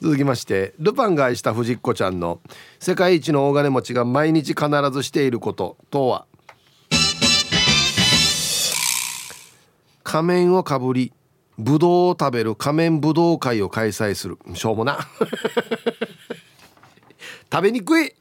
[0.00, 2.40] 続きましてルパンが愛した藤子ちゃんの
[2.80, 6.26] 世界一の大金持ちが毎日必ずしていることとは？
[10.02, 11.12] 仮面をかぶり
[11.58, 14.36] ぶどうを食べる仮面ぶどう会を開催する。
[14.54, 14.98] しょうもな。
[17.52, 18.14] 食べにくい。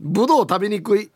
[0.00, 1.10] ぶどう食べにくい。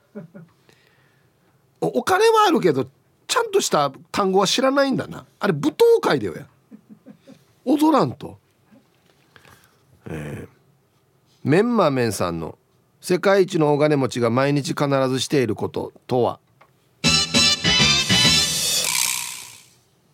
[1.80, 2.86] お金はあるけど
[3.26, 5.24] ちゃんとした単語は知らないんだな。
[5.40, 6.46] あれ舞踏会だよや。
[7.64, 8.38] 踊らんと。
[10.10, 10.48] えー、
[11.42, 12.58] メンマメンさんの
[13.00, 16.40] 世界一の大金持ちが毎日必ずしていることとは？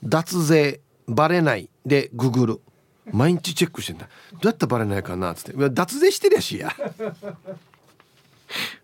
[0.04, 2.60] 脱税バレないでググる。
[3.12, 4.08] 毎日チェックしてんだ。
[4.32, 5.70] どうやってバレないかなっつって。
[5.70, 6.74] 脱税してりゃしや。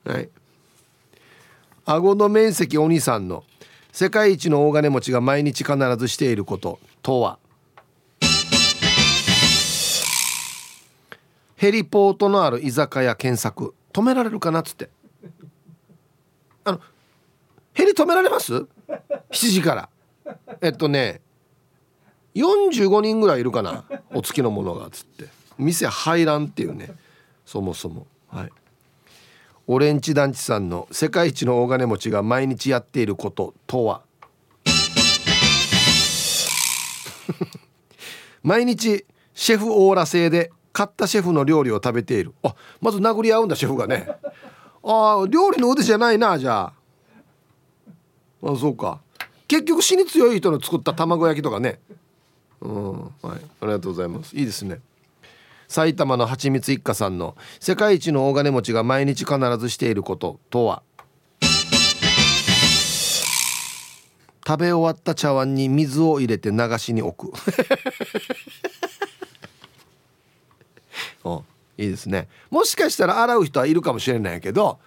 [0.04, 0.28] はい。
[1.86, 3.44] 顎の面積お兄さんの。
[3.92, 6.78] 世界一の大金持ちが毎日必ずしていること。
[7.02, 7.38] とは。
[11.56, 13.74] ヘリポートのある居酒屋検索。
[13.92, 14.90] 止められるかなっつって。
[16.64, 16.80] あの
[17.72, 18.66] ヘリ止められます ?7
[19.30, 19.88] 時から。
[20.60, 21.22] えっとね
[22.34, 23.84] 45人ぐらいいるかな？
[24.14, 25.28] お付きの者がつって。
[25.58, 26.92] 店入らんっていうね。
[27.44, 28.06] そもそも。
[28.28, 28.50] はい。
[29.66, 34.02] オレンジ団地さんの世界一の大金持ちが毎日やっていることとは？
[38.42, 39.04] 毎日
[39.34, 42.32] シェフオーラ製で買ったシェフの料理を食べている。
[42.42, 44.08] あまず殴り合うんだシェフがね。
[44.82, 46.72] ああ料理の腕じゃないなじゃ
[48.42, 48.50] あ。
[48.50, 49.00] あそうか。
[49.46, 51.80] 結局死に強い人の作った卵焼きとかね。
[52.60, 54.36] うんはいありがとうございます。
[54.36, 54.80] いいですね。
[55.68, 60.82] 埼玉のはちみつ一家さんの世界一の大金持ちが毎日必ずしていることとは。
[64.46, 67.36] 食べ終わった茶碗に水を入れて流しに置く。
[71.22, 71.44] お
[71.78, 72.28] いいですね。
[72.50, 74.80] もしかしたら洗う人はいるかもしれないけど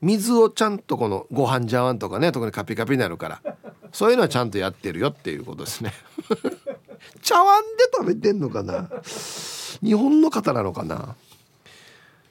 [0.00, 3.56] 水をちゃんとこのご飯茶碗とかね特にカピカピになるから
[3.92, 5.92] そういうのはちゃんとやってるよっていうことですね。
[7.22, 8.90] 茶碗で食べてんのかな？
[9.82, 11.14] 日本の方なのかな？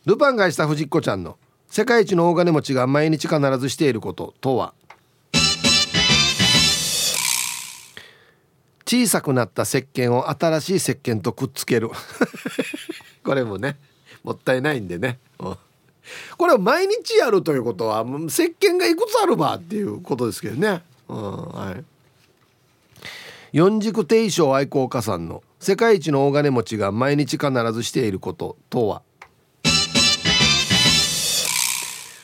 [0.06, 1.38] ルパンがした藤子ちゃんの
[1.70, 4.74] 世界一の大金持ちが毎日必ずしていることとは？
[8.86, 11.90] 小さくなった石鹸を新しい石鹸とくっつける。
[13.24, 13.78] これもね
[14.24, 15.20] もったいないんでね、
[16.38, 21.84] これを毎日やるということは石鹸がいくつあるばっていうことですけどね、うん、はい。
[23.52, 29.02] 四軸定称愛好家さんの世界一の大金持ちが毎日必ずしていることとは？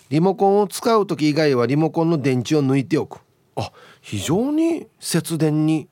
[0.10, 3.20] リモコンを使う時以外はリモコンの電池を抜いておく。
[3.56, 3.72] あ
[4.02, 5.88] 非常に節電に。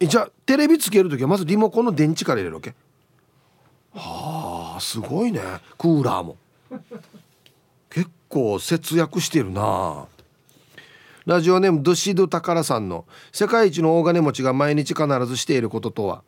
[0.00, 2.74] えじゃあテレビつける時はまずリモコンの電池から入れるわけ？
[3.96, 5.40] はあすごいね。
[5.78, 6.36] クーラーも。
[7.90, 10.06] 結構節約してるな。
[11.24, 16.22] ラジオネームドシドタカラさんの世界一の大金持ちが毎日必ずしていることとは。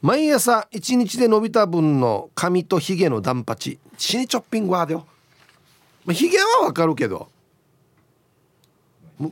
[0.00, 3.78] 毎朝一日で伸びた分の髪とヒゲのダンパチ。
[3.96, 5.06] 死にチョッピングはだよ、
[6.04, 7.28] まあ、ヒゲはわかるけど。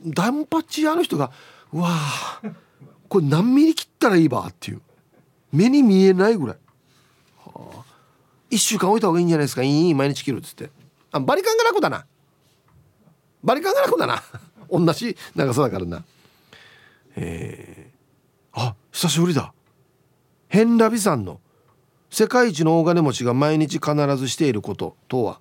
[0.05, 1.31] ダンパチあの人が
[1.71, 1.91] うわ
[3.07, 4.81] これ何ミリ切ったらいいばっていう。
[5.51, 6.57] 目に見えないぐらい、
[7.45, 7.85] はあ、
[8.51, 9.63] 1週間置いた方がいいんじゃないですか。
[9.63, 10.69] いい毎日切るっつって。
[11.11, 12.05] あバリカンが楽だな。
[13.43, 14.21] バリカンが楽だな。
[14.69, 16.03] 同じ長さだからな。
[17.15, 19.53] えー、あ久しぶりだ。
[20.49, 21.39] ヘンラビさんの
[22.09, 25.39] 世界一の大金持ちが毎日必ずしていることとは。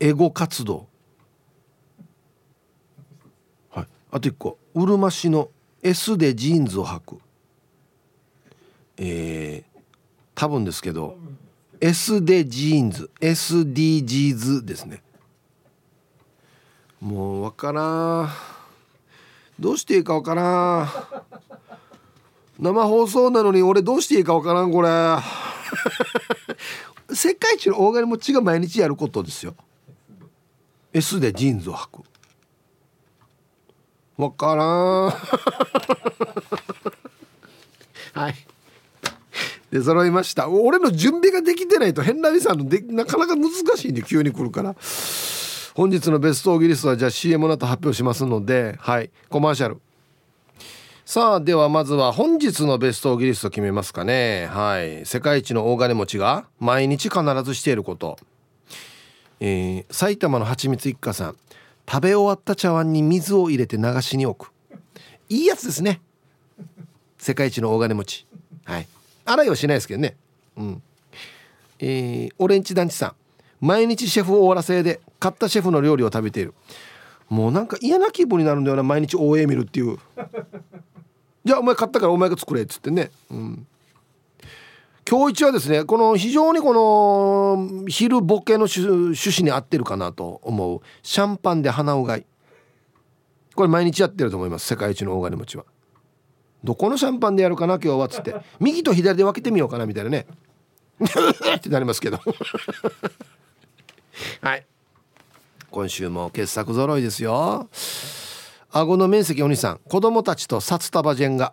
[0.00, 0.88] エゴ活動。
[3.70, 3.86] はい。
[4.10, 4.59] あと一個。
[4.74, 5.48] うるま市の
[5.82, 7.18] S でジーンズを履く。
[8.98, 9.80] えー、
[10.34, 11.16] 多分ですけど
[11.80, 15.02] S でジーンズ SDGs ですね。
[17.00, 17.82] もうわから
[18.24, 18.28] ん。
[19.58, 20.88] どうしていいかわからん。
[22.58, 24.88] 生放送なのに俺どうしていいかわからんこれ。
[27.14, 29.54] 世界一の大金持ちが毎日やることですよ。
[30.92, 32.09] S でジーンズを履く。
[34.20, 35.10] わからん。
[38.12, 38.34] はい。
[39.72, 40.48] で揃いました。
[40.48, 44.74] 俺の準備ができてないと変なミさんのでなかなか難しいんで急に来るから。
[45.74, 49.10] 本日のベストオーギリストはじゃあ CM の後発表しますのではい。
[49.28, 49.80] コマーシャル。
[51.06, 54.48] さあではまずは本日のベストオーギリスト決めますかね。
[54.50, 55.06] はい。
[55.06, 58.18] 世界一の大金持ちが毎日必ずしていること。
[59.40, 61.36] えー、埼玉のはちみつ一家さん
[61.90, 64.52] 食べ終わった茶碗に水を入れて流しに置く。
[65.28, 66.00] いいやつですね。
[67.18, 68.26] 世界一の大金持ち。
[68.64, 68.86] はい。
[69.24, 70.16] 洗いはしないですけどね。
[70.56, 70.82] うん。
[71.80, 73.14] えー、オレンジ団地さん。
[73.60, 76.54] 毎日シェフオーラ製で買ったシェフの料理を食べている。
[77.28, 79.98] もうなんか嫌な気分になるんだよな毎日応援見るっていう。
[81.44, 83.10] じゃあお前買ったからお前が作れっつってね。
[83.32, 83.66] うん。
[85.10, 92.24] 今日一はですねこの非常にこの昼ボケの趣旨に合ってるかなと思うシャンパンで鼻うがい。
[93.56, 95.64] これ毎日やってると思います世界一の大金持ちは。
[96.62, 98.36] どこのシャンパンでやるかな今日はっつって。
[98.60, 100.28] 右と左で分けてみようかなみたいなね。
[101.56, 102.20] ってなりますけど。
[104.42, 104.64] はい。
[105.72, 107.68] 今週も傑作揃いですよ。
[108.70, 109.80] 顎の面積お兄さん。
[109.88, 111.52] 子供たちと札束ジェンガ。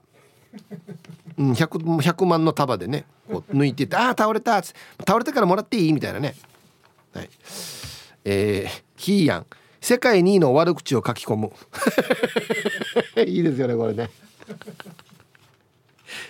[1.39, 3.07] うん、100, 100万の束でね。
[3.27, 6.35] こう抜いてて「ああ倒れた」倒れてからもらっていい?」みたいなね。
[7.13, 7.29] はい。
[8.25, 9.45] えー、ヒーヤン。
[9.79, 11.51] 世界2位の悪口を書き込む。
[13.25, 14.09] いいですよねこれね。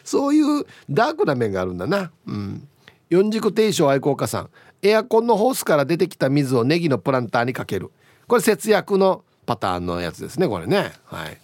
[0.04, 2.12] そういうダークな面があるんだな。
[2.28, 2.68] うん。
[3.10, 4.50] 四軸定称愛好家さん。
[4.82, 7.92] エアコンのホースから出てきた水をネギのプランターにかける。
[8.28, 10.92] これ節約のパターンのやつですねこれね。
[11.06, 11.38] はい。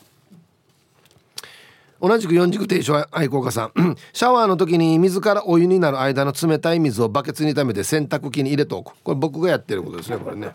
[2.03, 3.95] 同じく四軸停止愛好家さん。
[4.11, 8.93] シャワーの時に水からお湯になる間の冷たい水をバケツに溜めて洗濯機に入れておく。
[9.01, 10.51] これ僕がやってることですねこれね。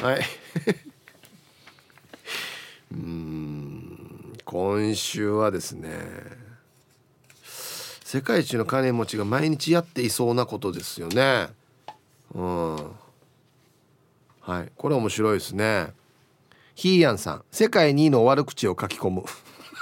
[0.00, 0.20] はい。
[2.92, 4.32] うん。
[4.42, 5.98] 今週はですね
[7.42, 11.48] 世界一の金持ちが毎日やっていそうなことですよね。
[12.34, 12.76] うん。
[14.40, 14.72] はい。
[14.78, 15.92] これ面白いですね。
[16.74, 17.44] ヒーヤンさん。
[17.50, 19.24] 世界2位の悪口を書き込む。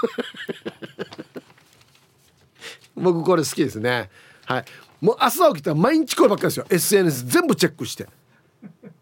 [2.96, 4.10] 僕これ好きですね。
[4.44, 4.64] はい。
[5.00, 6.66] もう朝起きたら毎日こればっかりですよ。
[6.68, 8.06] SNS 全部チェックして。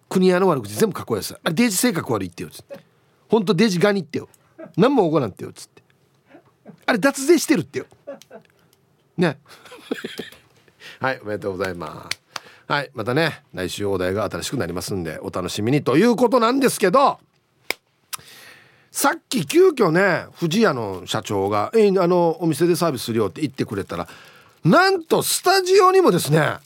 [0.09, 2.81] 国屋の悪口全部書こうやすあれデジ性格悪いってよつって。
[3.29, 4.29] ほんとデジガニってよ。
[4.77, 5.83] 何も起こらんってよつって。
[6.87, 7.87] あれ脱税してるってよ。
[9.17, 9.39] ね。
[11.01, 12.21] はいおめでとうございます。
[12.67, 17.19] はいまたね来週お題が新しくなりますんでお楽しみにということなんですけど。
[18.91, 24.09] さっき急遽ね藤屋の社長が「えあのお店でサービスするよ」って言ってくれたら
[24.65, 26.59] なんとスタジオにもですね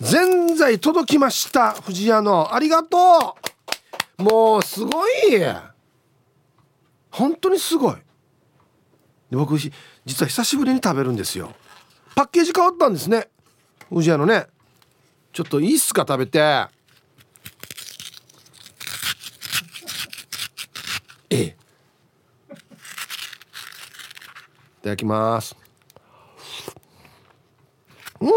[0.00, 2.54] ぜんざい届きました藤屋の。
[2.54, 3.36] ありがと
[4.18, 4.22] う。
[4.22, 5.12] もうすごい。
[7.10, 7.94] 本当にすごい。
[9.30, 9.72] で僕実
[10.24, 11.52] は久しぶりに食べるんですよ。
[12.14, 13.28] パッケージ変わったんですね。
[13.88, 14.46] 藤屋のね。
[15.32, 16.68] ちょっといいっすか食べてえ
[21.30, 21.54] えい
[24.84, 25.56] ただきます。
[28.20, 28.30] うん。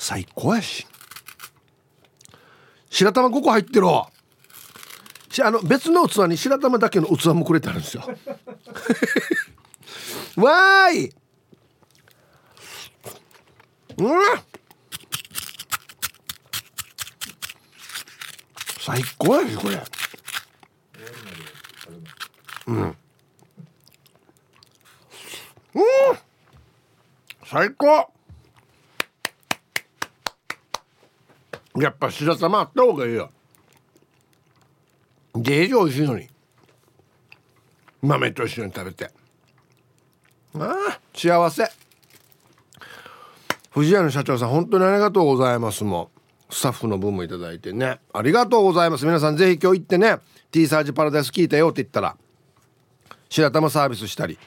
[0.00, 0.84] 最高やし。
[2.90, 4.10] 白玉5個入ってるあ
[5.50, 8.02] の別の器に白玉だけの器もくれてあるんですよ。
[10.36, 11.14] わーい。
[13.98, 14.06] うん。
[18.80, 19.80] 最高やねこれ。
[22.66, 22.76] うん。
[22.76, 22.94] うん。
[27.44, 28.12] 最高。
[31.76, 33.30] やっぱ白玉あった方がいいよ。
[35.34, 36.28] デージ美味しいのに。
[38.02, 39.10] 豆と一緒に食べて。
[40.58, 41.64] ああ幸せ。
[43.70, 46.10] 藤谷の社長さん本当にありがとうございますも
[46.50, 48.00] スタッフの分もいただいてね。
[48.12, 49.06] ありがとうございます。
[49.06, 50.18] 皆さんぜひ今日行ってね。
[50.50, 52.16] T サージパラダイス聞いたよって言ったら。
[53.32, 54.38] 白玉サービスしたり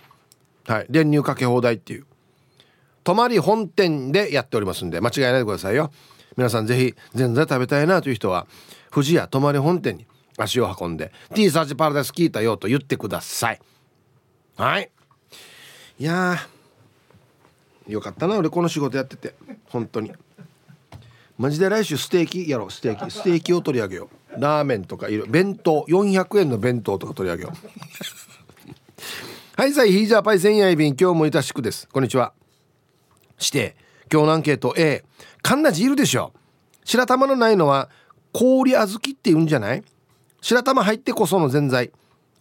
[0.68, 2.06] はい練乳かけ放題っていう。
[3.04, 5.92] 泊まり本店でやっておりますんで間違いないでくださいよ。
[6.38, 8.46] 皆さんぜひぜんざい食べたいなという人は
[8.92, 10.06] 富士屋泊まり本店に
[10.38, 13.60] 足を運んで T サージパラダイス聞いたよと言ってください。
[14.56, 14.92] はい。
[15.98, 16.38] いや
[17.88, 19.34] よかったな俺この仕事やってて。
[19.70, 20.12] 本当に。
[21.38, 22.72] マジで来週ステーキやろう。
[22.72, 23.12] ステーキ。
[23.12, 24.42] ステーキを取り上げよう。
[24.42, 25.86] ラーメンとかいろ弁当。
[25.88, 28.35] 400円の弁当とか取り上げよう。
[29.58, 31.88] はいさいヒージャーパイ千夜便今日もいたしくです。
[31.88, 32.34] こんにちは。
[33.38, 33.76] して
[34.12, 35.04] 今日のアンケート A
[35.42, 36.34] カンナジいるでしょ。
[36.84, 37.90] 白玉のないのは
[38.34, 39.84] 氷小豆って言うんじゃない？
[40.42, 41.92] 白玉入ってこそのぜんざい。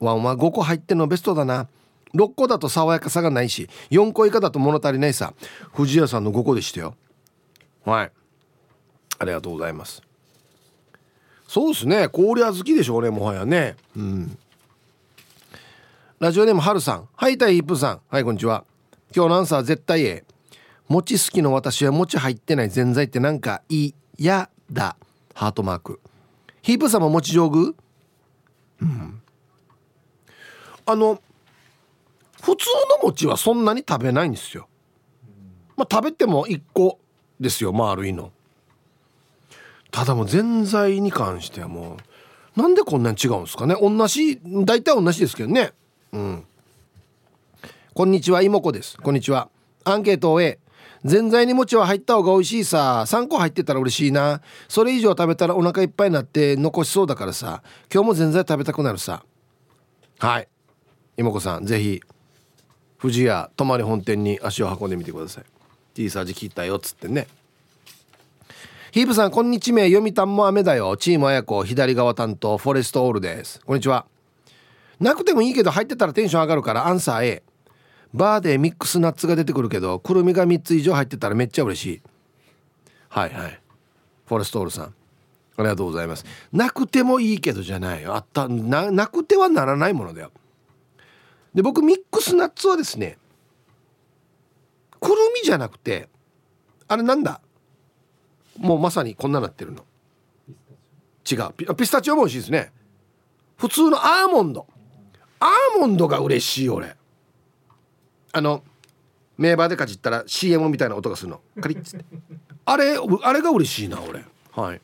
[0.00, 1.68] ワンは5個入ってのベストだな。
[2.14, 5.34] 6個だと爽やかさがないし4個以下だと物足りないさ。
[5.72, 6.94] 藤屋さんの5個でしたよ。
[7.84, 8.12] はい。
[9.18, 10.02] ありがとうございます。
[11.46, 12.08] そうですね。
[12.08, 13.76] 氷小豆でしょうねもはやね。
[13.96, 14.38] うん。
[16.20, 17.08] ラジオネームはるさん。
[17.16, 18.00] はいたいヒップさん。
[18.08, 18.64] はいこんにちは。
[19.14, 20.24] 今日のアンサー絶対 A
[20.86, 23.62] 餅好きの私は餅入ってないぜんざいってなんか
[24.16, 24.96] 嫌だ。
[25.34, 26.00] ハートマーク。
[26.62, 27.56] ヒープさんも餅上手？
[28.80, 29.20] うん。
[30.86, 31.20] あの
[32.40, 32.66] 普通
[33.02, 34.68] の餅はそんなに食べないんですよ。
[35.76, 37.00] まあ食べても1個
[37.40, 38.30] ですよ丸いの。
[39.90, 41.96] ただもうぜんざいに関してはも
[42.56, 43.74] うなんでこんなに違うんですかね。
[43.80, 45.72] 同じ大体同じですけどね。
[46.14, 46.44] うん。
[47.92, 48.96] こんにちは妹子です。
[48.98, 49.48] こんにちは。
[49.82, 50.60] アンケートを A
[51.04, 53.04] ぜんざいに餅は入った方が美味しいさ。
[53.04, 54.40] 3個入ってたら嬉しいな。
[54.68, 57.62] それ以上食べたらお腹いっぱいになって残しそうだからさ。
[57.92, 59.24] 今日もぜんざい食べたくなるさ。
[60.20, 60.48] はい。
[61.16, 62.00] 妹子さんぜひ
[63.00, 65.44] 富士屋泊まり本店に足を運んでみてください。
[65.94, 67.26] T サージ聞いたよっつってね。
[68.92, 69.80] ヒープさんこんにちは。
[69.80, 70.96] 読谷も雨だよ。
[70.96, 73.60] チーム綾子左側担当フォレストオールです。
[73.66, 74.06] こんにちは。
[75.00, 77.42] なくてもいいけど入ってたらテンション上がるからアンサー A
[78.12, 82.02] バーでミックスナッツが出てくるけどくるみが3つ以上入ってたらめっちゃ嬉しい。
[83.08, 83.60] はいはい。
[84.26, 84.94] フォレストールさん。
[85.56, 86.24] ありがとうございます。
[86.52, 88.14] なくてもいいけどじゃないよ。
[88.14, 90.30] あったななくてはならないものだよ。
[91.54, 93.18] で僕ミックスナッツはですね
[95.00, 96.08] くるみじゃなくて
[96.88, 97.40] あれなんだ？
[98.58, 99.84] もうまさにこんななってるの。
[101.28, 101.74] 違う。
[101.74, 102.72] ピスタチオも美味しいですね。
[103.56, 104.66] 普通のアーモンド。
[105.44, 106.96] アーモンドが嬉しい俺。
[108.32, 108.62] あの
[109.36, 111.40] 名場でかじったら CM みたいな音がするの。
[111.60, 112.04] カリッつって。
[112.64, 114.24] あれあれが嬉しいな俺。
[114.52, 114.80] はい。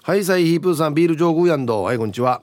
[0.00, 1.82] はいさいヒープーさんビール上宮やんど。
[1.82, 2.42] はいこんにちは。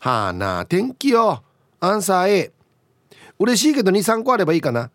[0.00, 1.42] はあなあ天気よ。
[1.80, 2.52] アンサー A
[3.38, 4.90] 嬉しいけど23個あればいいかな。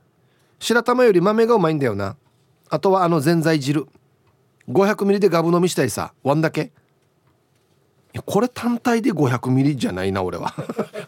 [0.60, 2.16] 白玉より豆がうまいんだよな。
[2.70, 3.88] あとはあのぜんざい汁。
[4.70, 6.14] 500ミリでガブ飲みしたいさ。
[6.22, 6.72] ワンだけ。
[8.26, 10.54] これ単体で500ミリじゃないな俺は。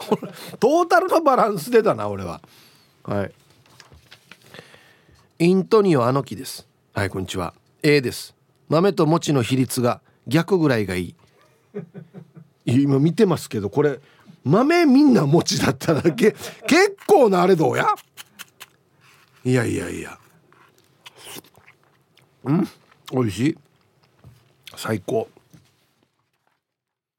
[0.59, 2.41] トータルのバランスでだな俺は。
[3.03, 3.31] はい。
[5.39, 6.67] イントニオアノキです。
[6.93, 7.53] はいこんにちは。
[7.81, 8.33] A です。
[8.69, 11.15] 豆と餅の比率が逆ぐらいがいい。
[12.65, 13.99] 今見てますけどこれ
[14.45, 16.31] 豆みんな餅だっただけ。
[16.67, 17.87] 結構なあれどうや。
[19.43, 20.17] いやいやいや。
[22.45, 22.67] うん？
[23.11, 23.57] 美味しい？
[24.77, 25.27] 最高。